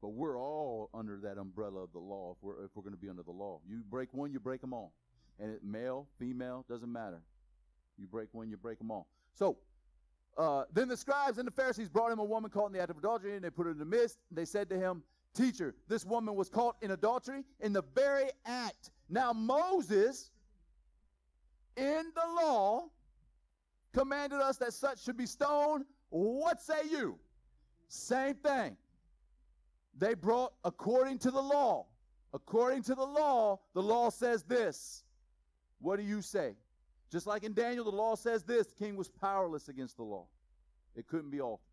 [0.00, 3.00] But we're all under that umbrella of the law if we're, if we're going to
[3.00, 3.60] be under the law.
[3.68, 4.92] You break one, you break them all.
[5.40, 7.20] And it, male, female, doesn't matter.
[7.98, 9.08] You break one, you break them all.
[9.34, 9.58] So,
[10.38, 12.90] uh, then the scribes and the Pharisees brought him a woman caught in the act
[12.90, 14.18] of adultery, and they put her in the midst.
[14.30, 15.02] They said to him,
[15.34, 18.90] Teacher, this woman was caught in adultery in the very act.
[19.08, 20.30] Now, Moses,
[21.76, 22.88] in the law,
[23.92, 25.84] commanded us that such should be stoned.
[26.10, 27.18] What say you?
[27.88, 28.76] Same thing.
[29.96, 31.86] They brought according to the law.
[32.32, 35.02] According to the law, the law says this.
[35.80, 36.54] What do you say?
[37.10, 40.26] Just like in Daniel, the law says this the king was powerless against the law,
[40.94, 41.64] it couldn't be altered.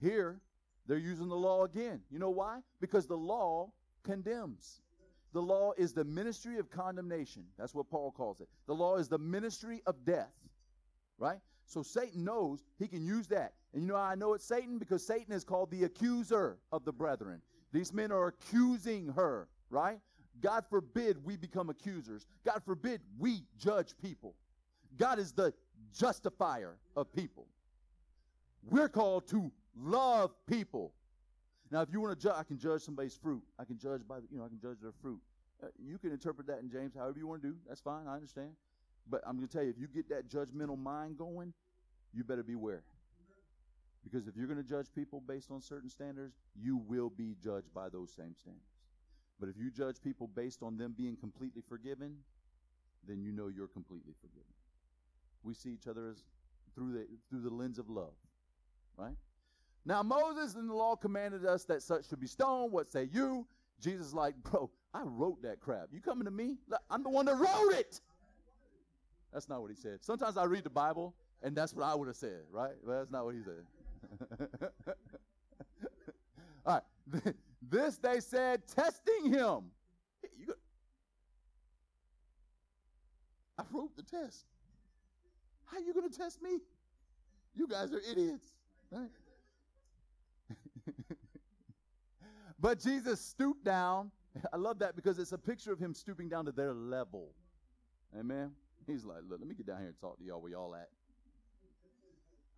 [0.00, 0.40] Here,
[0.86, 2.00] they're using the law again.
[2.10, 2.60] You know why?
[2.80, 3.72] Because the law
[4.04, 4.80] condemns.
[5.32, 7.44] The law is the ministry of condemnation.
[7.58, 8.48] That's what Paul calls it.
[8.66, 10.32] The law is the ministry of death.
[11.18, 11.40] Right?
[11.66, 13.54] So Satan knows he can use that.
[13.74, 14.78] And you know I know it's Satan?
[14.78, 17.42] Because Satan is called the accuser of the brethren.
[17.72, 19.98] These men are accusing her, right?
[20.40, 22.26] God forbid we become accusers.
[22.44, 24.34] God forbid we judge people.
[24.96, 25.52] God is the
[25.94, 27.46] justifier of people.
[28.68, 30.92] We're called to love people.
[31.70, 33.42] Now, if you want to judge, I can judge somebody's fruit.
[33.58, 35.20] I can judge by, the, you know, I can judge their fruit.
[35.62, 37.56] Uh, you can interpret that in James however you want to do.
[37.68, 38.06] That's fine.
[38.06, 38.50] I understand.
[39.08, 41.52] But I'm going to tell you, if you get that judgmental mind going,
[42.12, 42.82] you better beware.
[44.04, 47.72] Because if you're going to judge people based on certain standards, you will be judged
[47.74, 48.75] by those same standards.
[49.38, 52.16] But if you judge people based on them being completely forgiven,
[53.06, 54.52] then you know you're completely forgiven.
[55.42, 56.24] We see each other as
[56.74, 58.14] through the through the lens of love.
[58.96, 59.14] Right?
[59.84, 62.72] Now Moses in the law commanded us that such should be stoned.
[62.72, 63.46] What say you?
[63.80, 65.88] Jesus like, bro, I wrote that crap.
[65.92, 66.56] You coming to me?
[66.90, 68.00] I'm the one that wrote it.
[69.32, 70.02] That's not what he said.
[70.02, 72.72] Sometimes I read the Bible and that's what I would have said, right?
[72.82, 74.48] Well, that's not what he said.
[76.66, 76.82] All
[77.14, 77.34] right.
[77.68, 79.70] This they said, testing him.
[80.38, 80.56] You got,
[83.58, 84.44] I wrote the test.
[85.64, 86.58] How you going to test me?
[87.54, 88.46] You guys are idiots,
[88.90, 89.10] right?
[92.60, 94.10] but Jesus stooped down.
[94.52, 97.30] I love that because it's a picture of him stooping down to their level.
[98.18, 98.52] Amen.
[98.86, 100.88] He's like, look, let me get down here and talk to y'all where y'all at.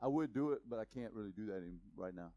[0.00, 1.62] I would do it, but I can't really do that
[1.96, 2.30] right now.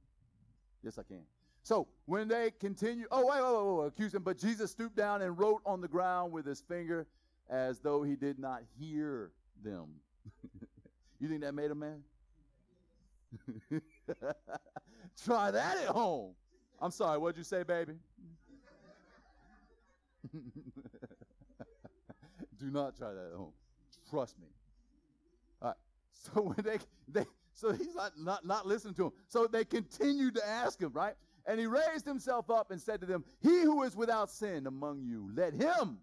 [0.83, 1.23] Yes, I can.
[1.63, 4.23] So when they continue, oh, wait, wait, wait, wait, accuse him.
[4.23, 7.07] But Jesus stooped down and wrote on the ground with his finger
[7.49, 9.31] as though he did not hear
[9.63, 9.87] them.
[11.19, 12.03] you think that made a man?
[15.23, 16.33] Try that at home.
[16.81, 17.93] I'm sorry, what'd you say, baby?
[22.59, 23.53] Do not try that at home.
[24.09, 24.47] Trust me.
[25.61, 25.77] All right.
[26.11, 29.11] So when they they so he's not, not not listening to him.
[29.27, 31.15] So they continued to ask him, right?
[31.45, 35.01] And he raised himself up and said to them, He who is without sin among
[35.01, 35.97] you, let him,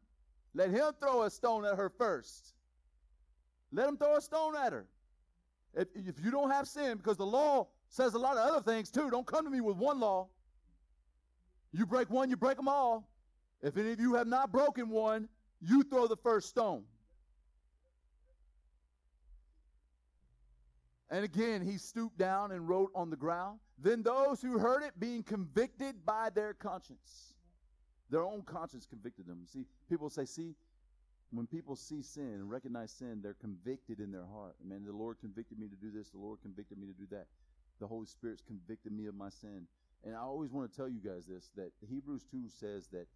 [0.54, 2.54] let him throw a stone at her first.
[3.72, 4.86] Let him throw a stone at her.
[5.74, 8.90] If, if you don't have sin, because the law says a lot of other things
[8.90, 10.28] too, don't come to me with one law.
[11.72, 13.08] You break one, you break them all.
[13.62, 15.28] If any of you have not broken one,
[15.60, 16.84] you throw the first stone.
[21.10, 23.58] And again, he stooped down and wrote on the ground.
[23.80, 27.34] Then those who heard it being convicted by their conscience.
[28.10, 29.42] Their own conscience convicted them.
[29.46, 30.54] See, people say, see,
[31.30, 34.56] when people see sin and recognize sin, they're convicted in their heart.
[34.64, 36.08] Man, the Lord convicted me to do this.
[36.10, 37.26] The Lord convicted me to do that.
[37.80, 39.66] The Holy Spirit's convicted me of my sin.
[40.04, 43.06] And I always want to tell you guys this that Hebrews 2 says that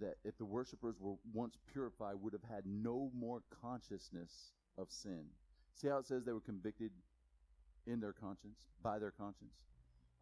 [0.00, 5.24] that if the worshipers were once purified, would have had no more consciousness of sin.
[5.74, 6.90] See how it says they were convicted
[7.86, 9.54] in their conscience, by their conscience.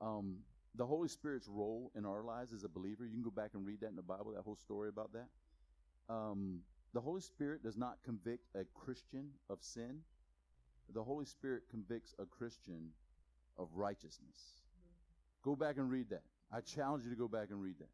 [0.04, 0.36] Um,
[0.76, 3.64] the Holy Spirit's role in our lives as a believer, you can go back and
[3.64, 5.28] read that in the Bible, that whole story about that.
[6.12, 6.60] Um,
[6.92, 10.00] the Holy Spirit does not convict a Christian of sin.
[10.92, 12.90] The Holy Spirit convicts a Christian
[13.56, 14.62] of righteousness.
[15.42, 16.22] Go back and read that.
[16.52, 17.88] I challenge you to go back and read that.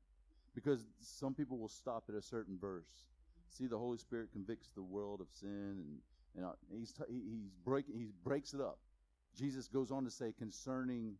[0.54, 3.08] Because some people will stop at a certain verse.
[3.50, 5.98] See, the Holy Spirit convicts the world of sin, and,
[6.36, 8.78] and uh, he's, he's breaking, he breaks it up.
[9.36, 11.14] Jesus goes on to say concerning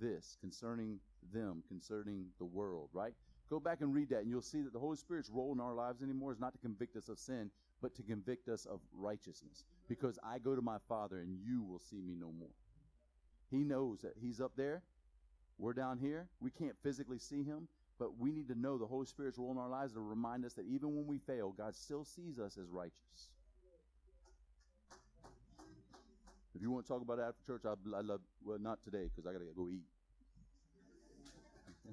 [0.00, 0.98] this, concerning
[1.32, 3.14] them, concerning the world, right?
[3.50, 5.74] Go back and read that, and you'll see that the Holy Spirit's role in our
[5.74, 7.50] lives anymore is not to convict us of sin,
[7.82, 9.64] but to convict us of righteousness.
[9.88, 12.48] Because I go to my Father, and you will see me no more.
[13.50, 14.82] He knows that He's up there.
[15.58, 16.28] We're down here.
[16.40, 17.68] We can't physically see Him,
[17.98, 20.54] but we need to know the Holy Spirit's role in our lives to remind us
[20.54, 23.28] that even when we fail, God still sees us as righteous.
[26.54, 29.08] If you want to talk about it after church, I, I love, well, not today
[29.14, 29.82] because I got to go eat.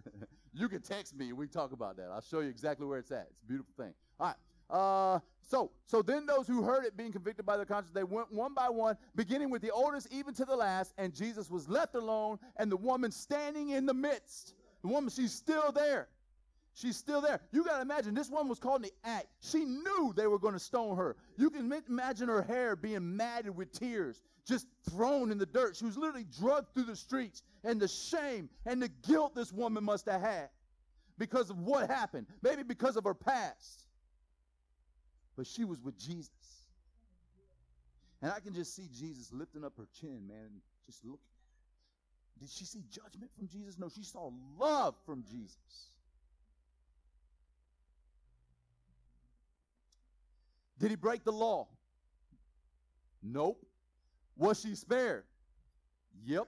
[0.54, 2.10] you can text me and we talk about that.
[2.14, 3.28] I'll show you exactly where it's at.
[3.32, 3.94] It's a beautiful thing.
[4.20, 4.36] All right.
[4.70, 8.32] Uh, so, so then those who heard it being convicted by their conscience, they went
[8.32, 11.96] one by one, beginning with the oldest even to the last, and Jesus was left
[11.96, 14.54] alone, and the woman standing in the midst.
[14.82, 16.08] The woman, she's still there.
[16.74, 17.42] She's still there.
[17.52, 19.28] You got to imagine, this woman was in the act.
[19.42, 21.18] She knew they were going to stone her.
[21.38, 25.76] You can imagine her hair being matted with tears, just thrown in the dirt.
[25.76, 29.84] She was literally drugged through the streets, and the shame and the guilt this woman
[29.84, 30.50] must have had
[31.18, 33.86] because of what happened, maybe because of her past.
[35.36, 36.30] But she was with Jesus.
[38.22, 42.40] And I can just see Jesus lifting up her chin, man, and just looking at
[42.40, 42.46] her.
[42.46, 43.78] Did she see judgment from Jesus?
[43.78, 45.58] No, she saw love from Jesus.
[50.82, 51.68] Did he break the law?
[53.22, 53.64] Nope.
[54.36, 55.26] Was she spared?
[56.26, 56.48] Yep.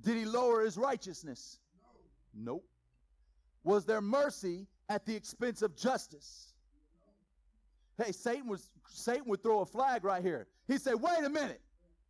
[0.00, 1.58] Did he lower his righteousness?
[1.82, 2.52] No.
[2.52, 2.64] Nope.
[3.64, 6.54] Was there mercy at the expense of justice?
[7.98, 10.46] Hey, Satan was Satan would throw a flag right here.
[10.68, 11.60] He'd say, "Wait a minute.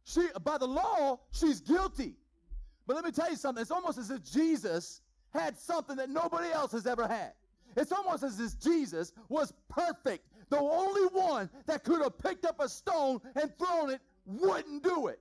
[0.04, 2.16] She by the law, she's guilty."
[2.86, 3.62] But let me tell you something.
[3.62, 7.32] It's almost as if Jesus had something that nobody else has ever had.
[7.76, 10.26] It's almost as if Jesus was perfect.
[10.50, 15.08] The only one that could have picked up a stone and thrown it wouldn't do
[15.08, 15.20] it.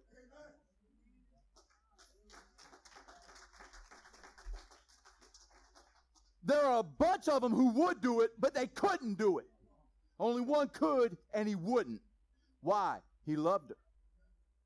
[6.44, 9.48] There are a bunch of them who would do it, but they couldn't do it.
[10.20, 12.02] Only one could, and he wouldn't.
[12.62, 12.98] Why?
[13.26, 13.78] He loved her.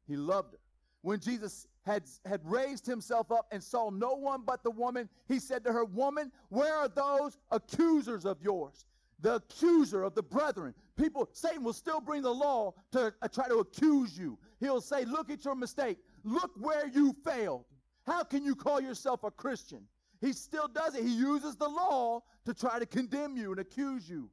[0.08, 0.60] He loved her.
[1.06, 5.38] When Jesus had, had raised himself up and saw no one but the woman, he
[5.38, 8.86] said to her, Woman, where are those accusers of yours?
[9.20, 10.74] The accuser of the brethren.
[10.98, 14.40] People, Satan will still bring the law to uh, try to accuse you.
[14.60, 16.00] He'll say, Look at your mistake.
[16.24, 17.66] Look where you failed.
[18.08, 19.82] How can you call yourself a Christian?
[20.22, 21.04] He still does it.
[21.04, 24.32] He uses the law to try to condemn you and accuse you.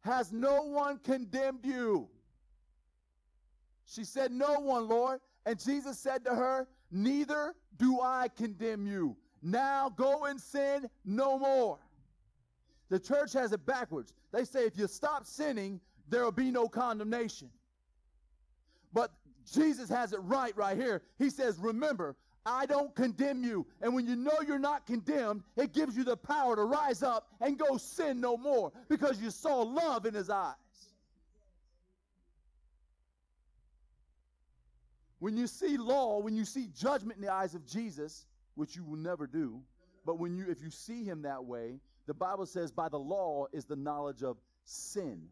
[0.00, 2.08] Has no one condemned you?
[3.86, 5.20] She said, No one, Lord.
[5.46, 9.16] And Jesus said to her, Neither do I condemn you.
[9.42, 11.78] Now go and sin no more.
[12.90, 14.12] The church has it backwards.
[14.32, 17.50] They say if you stop sinning, there will be no condemnation.
[18.92, 19.10] But
[19.50, 21.02] Jesus has it right right here.
[21.18, 23.66] He says, Remember, I don't condemn you.
[23.80, 27.28] And when you know you're not condemned, it gives you the power to rise up
[27.40, 30.54] and go sin no more because you saw love in his eyes.
[35.22, 38.82] When you see law, when you see judgment in the eyes of Jesus, which you
[38.82, 39.60] will never do,
[40.04, 43.46] but when you if you see him that way, the Bible says by the law
[43.52, 45.28] is the knowledge of sin.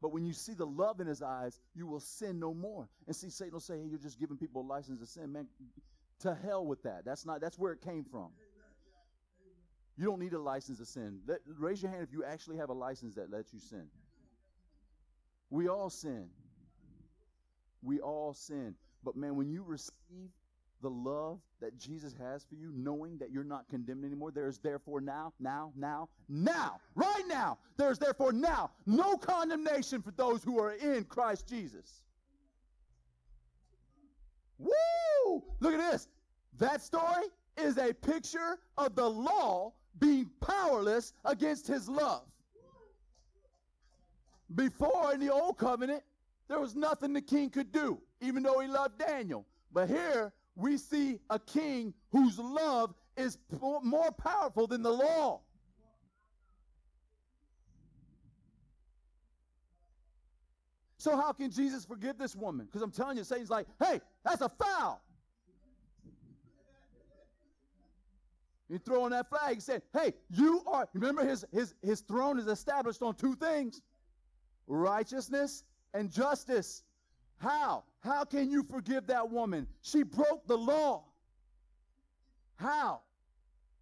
[0.00, 2.88] But when you see the love in his eyes, you will sin no more.
[3.06, 5.30] And see, Satan will say, hey, you're just giving people a license to sin.
[5.30, 5.46] Man,
[6.20, 7.04] to hell with that.
[7.04, 8.28] That's not that's where it came from.
[9.98, 11.20] You don't need a license to sin.
[11.26, 13.86] Let, raise your hand if you actually have a license that lets you sin.
[15.50, 16.30] We all sin.
[17.82, 18.76] We all sin.
[19.06, 20.32] But man, when you receive
[20.82, 24.58] the love that Jesus has for you, knowing that you're not condemned anymore, there is
[24.58, 30.42] therefore now, now, now, now, right now, there is therefore now no condemnation for those
[30.42, 32.02] who are in Christ Jesus.
[34.58, 35.44] Woo!
[35.60, 36.08] Look at this.
[36.58, 37.26] That story
[37.56, 42.24] is a picture of the law being powerless against his love.
[44.56, 46.02] Before in the old covenant,
[46.48, 49.46] there was nothing the king could do even though he loved Daniel.
[49.72, 53.38] But here we see a king whose love is
[53.82, 55.40] more powerful than the law.
[60.98, 62.66] So how can Jesus forgive this woman?
[62.66, 65.00] Because I'm telling you, Satan's like, hey, that's a foul.
[68.68, 69.54] He throwing that flag.
[69.54, 73.82] He said, Hey, you are, remember his, his, his throne is established on two things
[74.66, 75.62] righteousness
[75.94, 76.82] and justice.
[77.38, 77.84] How?
[78.06, 79.66] How can you forgive that woman?
[79.82, 81.04] She broke the law.
[82.54, 83.00] How?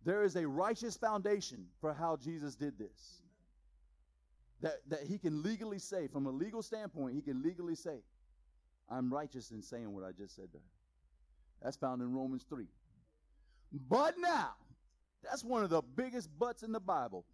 [0.05, 3.21] There is a righteous foundation for how Jesus did this.
[4.63, 7.99] That, that he can legally say, from a legal standpoint, he can legally say,
[8.91, 10.63] I'm righteous in saying what I just said there.
[11.63, 12.67] That's found in Romans 3.
[13.89, 14.55] But now,
[15.23, 17.27] that's one of the biggest buts in the Bible.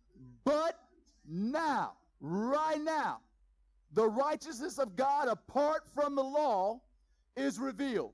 [0.44, 0.76] But
[1.28, 3.20] now, right now,
[3.92, 6.80] the righteousness of God apart from the law
[7.36, 8.12] is revealed.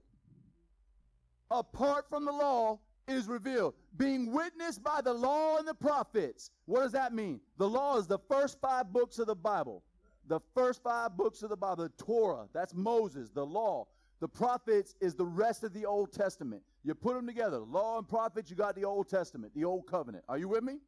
[1.51, 6.51] Apart from the law is revealed, being witnessed by the law and the prophets.
[6.64, 7.41] What does that mean?
[7.57, 9.83] The law is the first five books of the Bible.
[10.29, 13.87] The first five books of the Bible, the Torah, that's Moses, the law.
[14.18, 16.62] The prophets is the rest of the Old Testament.
[16.83, 20.24] You put them together, law and prophets, you got the Old Testament, the Old Covenant.
[20.29, 20.79] Are you with me?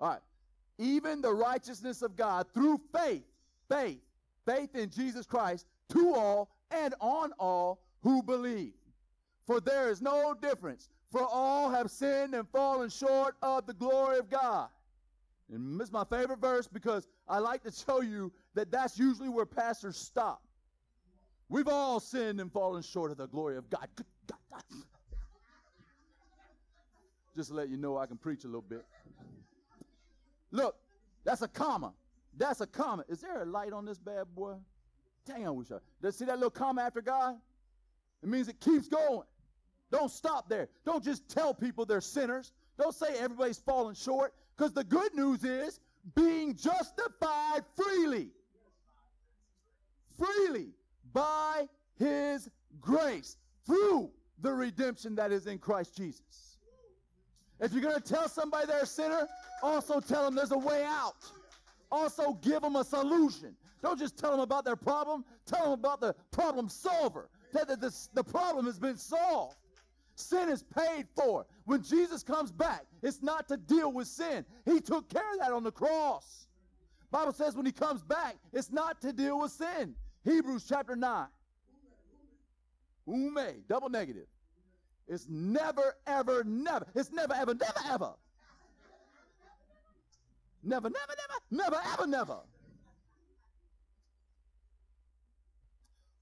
[0.00, 0.20] All right.
[0.78, 3.24] Even the righteousness of God through faith,
[3.68, 4.00] faith,
[4.44, 8.74] faith in Jesus Christ to all and on all who believe.
[9.46, 14.18] For there is no difference, for all have sinned and fallen short of the glory
[14.18, 14.68] of God.
[15.52, 19.28] And this is my favorite verse because I like to show you that that's usually
[19.28, 20.42] where pastors stop.
[21.48, 23.88] We've all sinned and fallen short of the glory of God.
[27.36, 28.84] Just to let you know I can preach a little bit.
[30.50, 30.76] Look,
[31.22, 31.92] that's a comma.
[32.36, 33.04] That's a comma.
[33.08, 34.54] Is there a light on this bad boy?
[35.28, 35.78] Wish I.
[36.00, 37.36] Does see that little comma after God?
[38.22, 39.26] It means it keeps going.
[39.90, 40.68] Don't stop there.
[40.84, 42.52] Don't just tell people they're sinners.
[42.78, 44.34] Don't say everybody's falling short.
[44.56, 45.80] Because the good news is
[46.14, 48.30] being justified freely.
[50.16, 50.68] Freely
[51.12, 51.68] by
[51.98, 52.48] his
[52.80, 54.10] grace through
[54.40, 56.58] the redemption that is in Christ Jesus.
[57.58, 59.26] If you're going to tell somebody they're a sinner,
[59.62, 61.16] also tell them there's a way out.
[61.90, 63.54] Also give them a solution.
[63.82, 67.28] Don't just tell them about their problem, tell them about the problem solver.
[67.52, 69.56] That the, the, the problem has been solved.
[70.16, 71.46] Sin is paid for.
[71.64, 74.44] When Jesus comes back, it's not to deal with sin.
[74.64, 76.48] He took care of that on the cross.
[77.10, 79.94] Bible says when he comes back, it's not to deal with sin.
[80.24, 81.26] Hebrews chapter 9.
[83.06, 84.26] Ume, double negative.
[85.06, 86.86] It's never, ever, never.
[86.94, 88.12] It's never, ever, never, ever.
[90.62, 91.14] Never, never,
[91.50, 92.36] never, never, ever, never.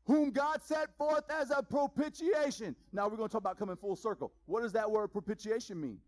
[0.07, 2.77] Whom God set forth as a propitiation.
[2.93, 4.33] Now we're going to talk about coming full circle.
[4.47, 5.99] What does that word propitiation mean?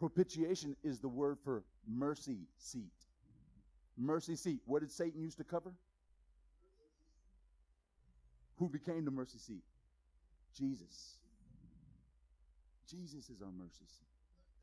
[0.00, 2.92] Propitiation is the word for mercy seat.
[3.96, 4.60] Mercy seat.
[4.64, 5.72] What did Satan used to cover?
[8.56, 9.62] Who became the mercy seat?
[10.56, 11.18] Jesus.
[12.88, 14.13] Jesus is our mercy seat.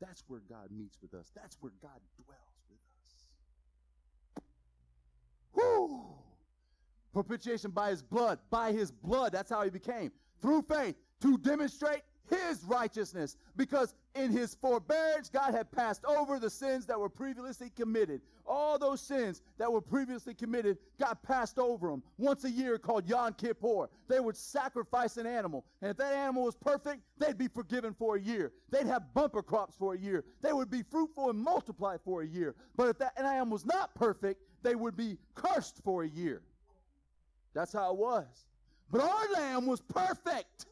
[0.02, 1.30] That's where God meets with us.
[1.34, 4.42] That's where God dwells with us.
[5.54, 6.00] Whoo!
[7.12, 8.40] Propitiation by his blood.
[8.50, 9.32] By his blood.
[9.32, 10.10] That's how he became.
[10.40, 16.50] Through faith to demonstrate his righteousness because in his forbearance God had passed over the
[16.50, 18.20] sins that were previously committed.
[18.46, 23.08] All those sins that were previously committed got passed over them once a year called
[23.08, 23.88] Yom Kippur.
[24.08, 28.16] They would sacrifice an animal, and if that animal was perfect, they'd be forgiven for
[28.16, 28.52] a year.
[28.70, 30.24] They'd have bumper crops for a year.
[30.40, 32.54] They would be fruitful and multiply for a year.
[32.76, 36.42] But if that animal was not perfect, they would be cursed for a year.
[37.54, 38.26] That's how it was.
[38.90, 40.66] But our lamb was perfect.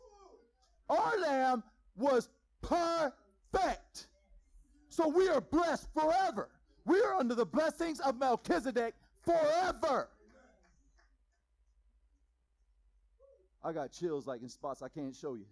[0.91, 1.63] Our lamb
[1.97, 2.29] was
[2.63, 4.09] perfect.
[4.89, 6.49] So we are blessed forever.
[6.85, 10.09] We are under the blessings of Melchizedek forever.
[13.63, 15.45] I got chills like in spots I can't show you.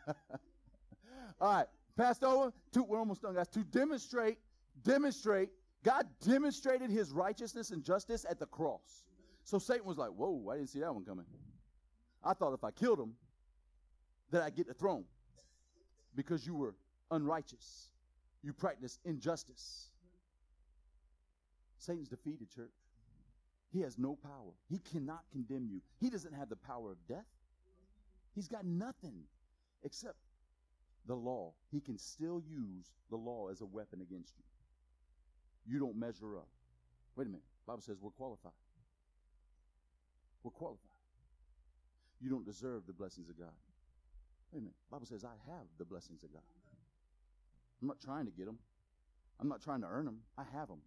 [1.41, 2.53] All right, passed over.
[2.73, 3.49] To, we're almost done, guys.
[3.49, 4.39] To demonstrate,
[4.83, 5.51] demonstrate,
[5.83, 9.05] God demonstrated his righteousness and justice at the cross.
[9.45, 11.27] So Satan was like, whoa, I didn't see that one coming.
[12.25, 13.13] I thought if I killed him,
[14.33, 15.05] that I'd get the throne
[16.17, 16.75] because you were
[17.11, 17.91] unrighteous.
[18.43, 19.91] You practiced injustice.
[21.79, 22.73] Satan's defeated, church.
[23.73, 24.55] He has no power.
[24.69, 25.81] He cannot condemn you.
[26.01, 27.27] He doesn't have the power of death.
[28.35, 29.23] He's got nothing
[29.83, 30.17] except
[31.07, 31.53] the law.
[31.71, 34.45] He can still use the law as a weapon against you.
[35.73, 36.49] You don't measure up.
[37.17, 37.45] Wait a minute.
[37.67, 38.53] Bible says we're qualified.
[40.43, 40.91] We're qualified.
[42.21, 43.53] You don't deserve the blessings of God.
[44.53, 44.77] Wait a minute.
[44.91, 46.43] Bible says I have the blessings of God.
[47.83, 48.59] I'm not trying to get them.
[49.41, 50.19] I'm not trying to earn them.
[50.39, 50.81] I have them.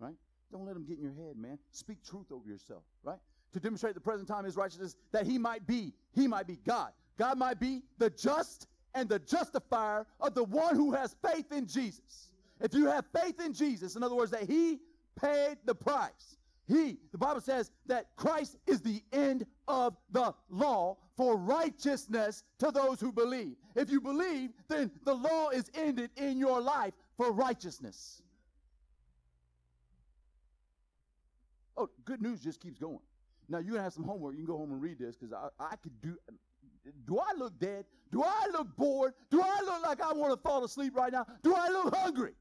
[0.00, 0.14] right?
[0.50, 1.58] Don't let them get in your head, man.
[1.70, 3.18] Speak truth over yourself, right?
[3.52, 6.90] To demonstrate the present time his righteousness, that he might be, he might be God.
[7.18, 11.66] God might be the just and the justifier of the one who has faith in
[11.66, 12.30] Jesus.
[12.60, 14.78] If you have faith in Jesus, in other words, that he
[15.20, 16.36] paid the price.
[16.68, 22.70] He, the Bible says that Christ is the end of the law for righteousness to
[22.70, 23.56] those who believe.
[23.74, 28.22] If you believe, then the law is ended in your life for righteousness.
[31.76, 33.00] Oh, good news just keeps going.
[33.48, 34.34] Now you're gonna have some homework.
[34.34, 36.16] You can go home and read this because I, I could do.
[37.06, 37.84] Do I look dead?
[38.10, 39.14] Do I look bored?
[39.30, 41.26] Do I look like I want to fall asleep right now?
[41.42, 42.34] Do I look hungry?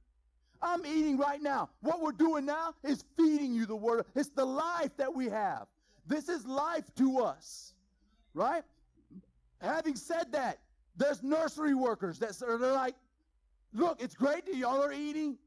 [0.62, 1.70] I'm eating right now.
[1.82, 4.06] What we're doing now is feeding you the word.
[4.16, 5.68] It's the life that we have.
[6.06, 7.74] This is life to us,
[8.34, 8.64] right?
[9.60, 10.60] Having said that,
[10.98, 12.96] there's nursery workers that are like,
[13.74, 15.38] look, it's great that y'all are eating,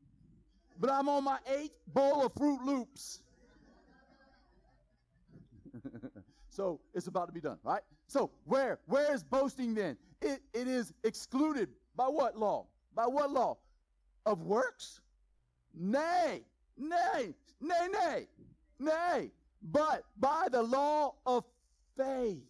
[0.81, 3.21] but I'm on my eighth bowl of Fruit Loops.
[6.51, 7.83] so it's about to be done, right?
[8.15, 9.97] So where where is boasting then?
[10.23, 12.69] It it is excluded by what law?
[12.95, 13.57] By what law?
[14.25, 15.01] Of works?
[15.75, 16.43] Nay,
[16.79, 18.29] nay, nay, nay,
[18.79, 19.31] nay.
[19.61, 21.45] But by the law of
[21.97, 22.45] faith.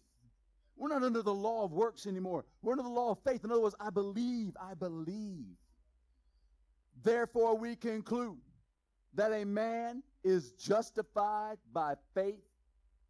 [0.77, 2.45] We're not under the law of works anymore.
[2.61, 3.43] We're under the law of faith.
[3.43, 5.57] In other words, I believe, I believe.
[7.01, 8.37] Therefore, we conclude
[9.15, 12.43] that a man is justified by faith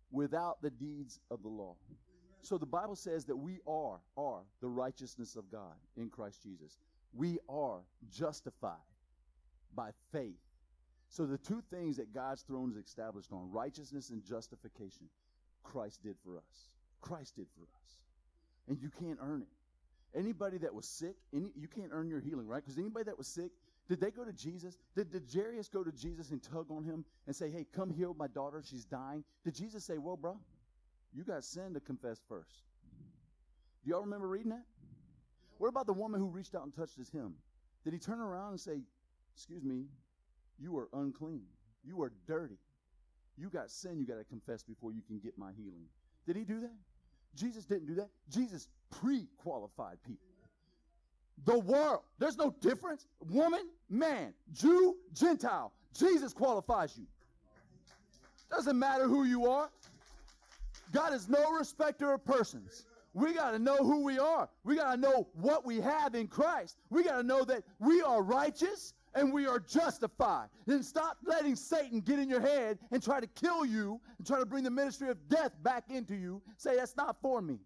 [0.10, 1.76] without the deeds of the law.
[2.46, 6.78] So the Bible says that we are are the righteousness of God in Christ Jesus.
[7.12, 8.76] We are justified
[9.74, 10.38] by faith.
[11.10, 15.08] So the two things that God's throne is established on, righteousness and justification,
[15.64, 16.70] Christ did for us.
[17.02, 18.02] Christ did for us.
[18.68, 20.18] And you can't earn it.
[20.18, 22.64] Anybody that was sick, any, you can't earn your healing, right?
[22.64, 23.52] Because anybody that was sick,
[23.90, 24.78] did they go to Jesus?
[24.96, 28.16] Did, did Jairus go to Jesus and tug on him and say, hey, come heal
[28.18, 29.24] my daughter, she's dying?
[29.44, 30.38] Did Jesus say, well, bro,
[31.16, 32.64] you got sin to confess first?
[33.84, 34.66] Do y'all remember reading that?
[35.58, 37.36] What about the woman who reached out and touched his hem?
[37.84, 38.82] Did he turn around and say,
[39.34, 39.86] excuse me,
[40.60, 41.44] you are unclean.
[41.84, 42.58] You are dirty.
[43.38, 45.86] You got sin you got to confess before you can get my healing.
[46.26, 46.74] Did he do that?
[47.36, 48.10] Jesus didn't do that.
[48.30, 50.26] Jesus pre qualified people.
[51.44, 53.08] The world, there's no difference.
[53.30, 55.74] Woman, man, Jew, Gentile.
[55.98, 57.06] Jesus qualifies you.
[58.50, 59.70] Doesn't matter who you are.
[60.96, 62.86] God is no respecter of persons.
[63.14, 64.48] We got to know who we are.
[64.64, 66.78] We got to know what we have in Christ.
[66.90, 70.48] We got to know that we are righteous and we are justified.
[70.66, 74.40] Then stop letting Satan get in your head and try to kill you and try
[74.40, 76.42] to bring the ministry of death back into you.
[76.56, 77.60] Say, that's not for me.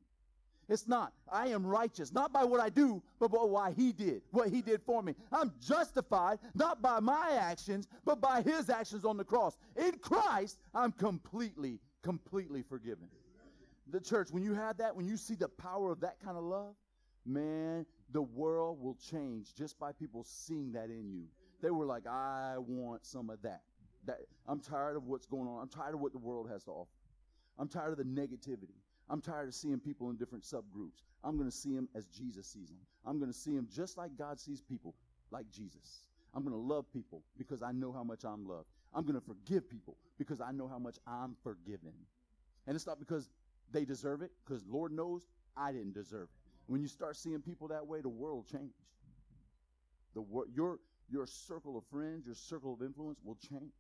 [0.68, 1.14] It's not.
[1.32, 4.62] I am righteous, not by what I do, but by what he did, what he
[4.62, 5.16] did for me.
[5.32, 9.58] I'm justified, not by my actions, but by his actions on the cross.
[9.76, 13.08] In Christ, I'm completely, completely forgiven.
[13.92, 16.44] The church, when you have that, when you see the power of that kind of
[16.44, 16.76] love,
[17.26, 21.26] man, the world will change just by people seeing that in you.
[21.62, 23.62] They were like, I want some of that.
[24.06, 25.62] That I'm tired of what's going on.
[25.62, 26.90] I'm tired of what the world has to offer.
[27.58, 28.78] I'm tired of the negativity.
[29.10, 31.04] I'm tired of seeing people in different subgroups.
[31.24, 32.80] I'm going to see them as Jesus sees them.
[33.06, 34.96] I'm going to see them just like God sees people,
[35.32, 36.04] like Jesus.
[36.34, 38.68] I'm going to love people because I know how much I'm loved.
[38.94, 41.94] I'm going to forgive people because I know how much I'm forgiven.
[42.68, 43.30] And it's not because
[43.72, 46.40] they deserve it, because Lord knows I didn't deserve it.
[46.68, 48.76] When you start seeing people that way, the world changes.
[50.14, 50.80] The wor- your
[51.12, 53.74] your circle of friends, your circle of influence will change.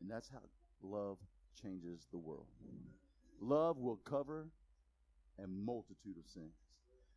[0.00, 0.38] And that's how
[0.82, 1.18] love
[1.60, 2.46] changes the world.
[3.40, 4.46] Love will cover
[5.42, 6.54] a multitude of sins.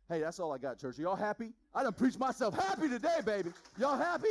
[0.08, 0.98] Hey, that's all I got, church.
[0.98, 1.52] Are y'all happy?
[1.74, 3.50] I done preached myself happy today, baby.
[3.78, 4.28] Y'all happy?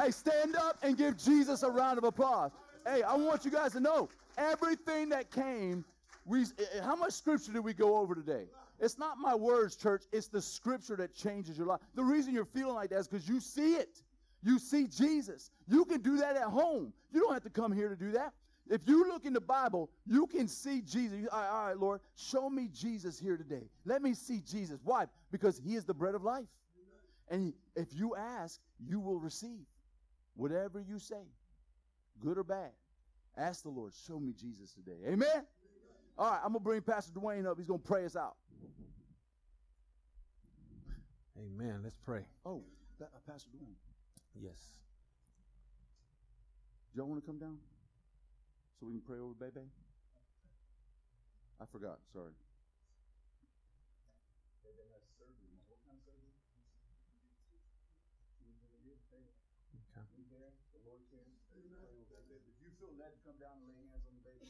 [0.00, 2.50] Hey, stand up and give Jesus a round of applause.
[2.86, 5.84] Hey, I want you guys to know everything that came.
[6.24, 6.44] We,
[6.82, 8.44] how much scripture did we go over today?
[8.80, 10.04] It's not my words, church.
[10.12, 11.80] It's the scripture that changes your life.
[11.94, 14.02] The reason you're feeling like that is because you see it.
[14.42, 15.50] You see Jesus.
[15.68, 16.92] You can do that at home.
[17.12, 18.32] You don't have to come here to do that.
[18.68, 21.28] If you look in the Bible, you can see Jesus.
[21.30, 23.68] all, right, all right, Lord, show me Jesus here today.
[23.84, 24.80] Let me see Jesus.
[24.82, 25.06] Why?
[25.30, 26.46] Because he is the bread of life.
[27.28, 29.64] And if you ask, you will receive
[30.34, 31.24] whatever you say,
[32.20, 32.70] good or bad.
[33.36, 34.98] Ask the Lord, show me Jesus today.
[35.06, 35.46] Amen?
[36.18, 37.56] All right, I'm going to bring Pastor Dwayne up.
[37.56, 38.36] He's going to pray us out.
[41.38, 41.80] Amen.
[41.82, 42.24] Let's pray.
[42.44, 42.62] Oh,
[43.00, 43.74] uh, Pastor Dwayne.
[44.40, 44.74] Yes.
[46.94, 47.56] Do y'all want to come down?
[48.82, 49.62] so we can pray over Bebe?
[51.62, 52.02] I forgot.
[52.10, 52.34] Sorry.
[54.66, 55.22] Okay.
[62.82, 64.42] feel led to come down and lay hands on the baby,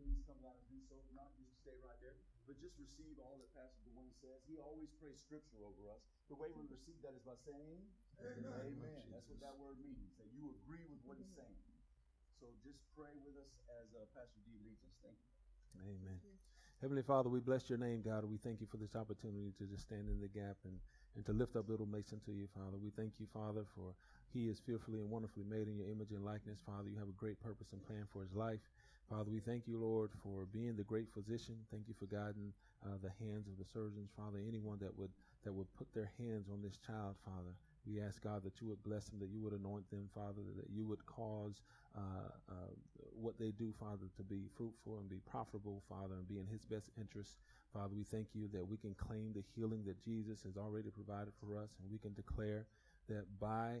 [0.00, 0.96] please come down and do so.
[0.96, 2.16] If not, just stay right there.
[2.48, 4.40] But just receive all that Pastor Dwayne says.
[4.48, 6.00] He always prays scripture over us.
[6.32, 7.84] The way we receive that is by saying,
[8.24, 8.48] Amen.
[8.48, 9.04] Amen.
[9.12, 10.16] That's what that word means.
[10.16, 11.60] That you agree with what he's saying.
[12.40, 14.96] So just pray with us as uh, Pastor D leads us.
[15.04, 15.28] Thank you.
[15.84, 16.18] Amen.
[16.80, 18.24] Heavenly Father, we bless your name, God.
[18.24, 20.78] We thank you for this opportunity to just stand in the gap and,
[21.18, 22.78] and to lift up little Mason to you, Father.
[22.78, 23.98] We thank you, Father, for
[24.30, 26.86] he is fearfully and wonderfully made in your image and likeness, Father.
[26.86, 28.62] You have a great purpose and plan for his life.
[29.08, 31.56] Father, we thank you, Lord, for being the great physician.
[31.70, 32.52] Thank you for guiding
[32.84, 34.36] uh, the hands of the surgeons, Father.
[34.46, 35.10] Anyone that would
[35.44, 37.56] that would put their hands on this child, Father.
[37.86, 40.68] We ask God that you would bless them, that you would anoint them, Father, that
[40.68, 41.62] you would cause
[41.96, 42.52] uh, uh,
[43.16, 46.66] what they do, Father, to be fruitful and be profitable, Father, and be in His
[46.66, 47.38] best interest.
[47.72, 51.32] Father, we thank you that we can claim the healing that Jesus has already provided
[51.40, 52.66] for us, and we can declare
[53.08, 53.80] that by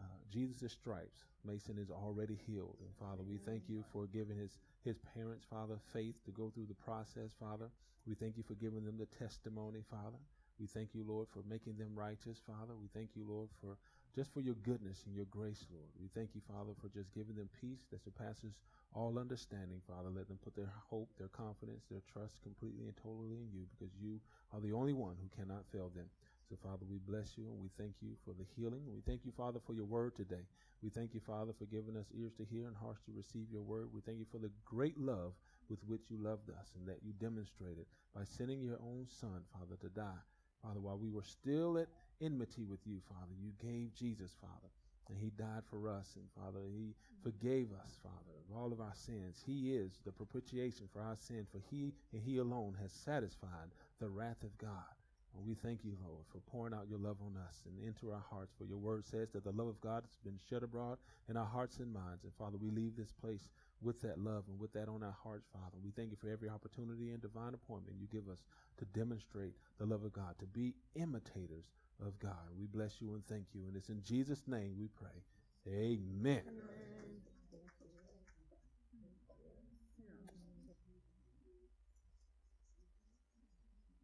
[0.00, 2.76] uh, Jesus' stripes, Mason is already healed.
[2.80, 6.66] And Father, we thank you for giving his, his parents, Father, faith to go through
[6.66, 7.68] the process, Father.
[8.06, 10.18] We thank you for giving them the testimony, Father.
[10.58, 12.74] We thank you, Lord, for making them righteous, Father.
[12.76, 13.76] We thank you, Lord, for
[14.14, 15.88] just for your goodness and your grace, Lord.
[16.00, 18.52] We thank you, Father, for just giving them peace that surpasses
[18.94, 20.10] all understanding, Father.
[20.10, 23.94] Let them put their hope, their confidence, their trust completely and totally in you because
[24.00, 24.20] you
[24.52, 26.06] are the only one who cannot fail them.
[26.50, 28.82] So, Father, we bless you and we thank you for the healing.
[28.92, 30.42] We thank you, Father, for your word today.
[30.82, 33.62] We thank you, Father, for giving us ears to hear and hearts to receive your
[33.62, 33.86] word.
[33.94, 35.30] We thank you for the great love
[35.68, 37.86] with which you loved us and that you demonstrated
[38.16, 40.22] by sending your own Son, Father, to die.
[40.60, 41.86] Father, while we were still at
[42.20, 44.74] enmity with you, Father, you gave Jesus, Father,
[45.08, 46.16] and he died for us.
[46.16, 49.40] And Father, he forgave us, Father, of all of our sins.
[49.46, 53.70] He is the propitiation for our sin, for he and he alone has satisfied
[54.00, 54.98] the wrath of God.
[55.46, 58.52] We thank you, Lord, for pouring out your love on us and into our hearts.
[58.58, 61.46] For your word says that the love of God has been shed abroad in our
[61.46, 62.24] hearts and minds.
[62.24, 63.48] And Father, we leave this place
[63.80, 65.76] with that love and with that on our hearts, Father.
[65.82, 68.44] We thank you for every opportunity and divine appointment you give us
[68.78, 71.70] to demonstrate the love of God, to be imitators
[72.04, 72.50] of God.
[72.58, 73.62] We bless you and thank you.
[73.66, 75.24] And it's in Jesus' name we pray.
[75.68, 76.42] Amen.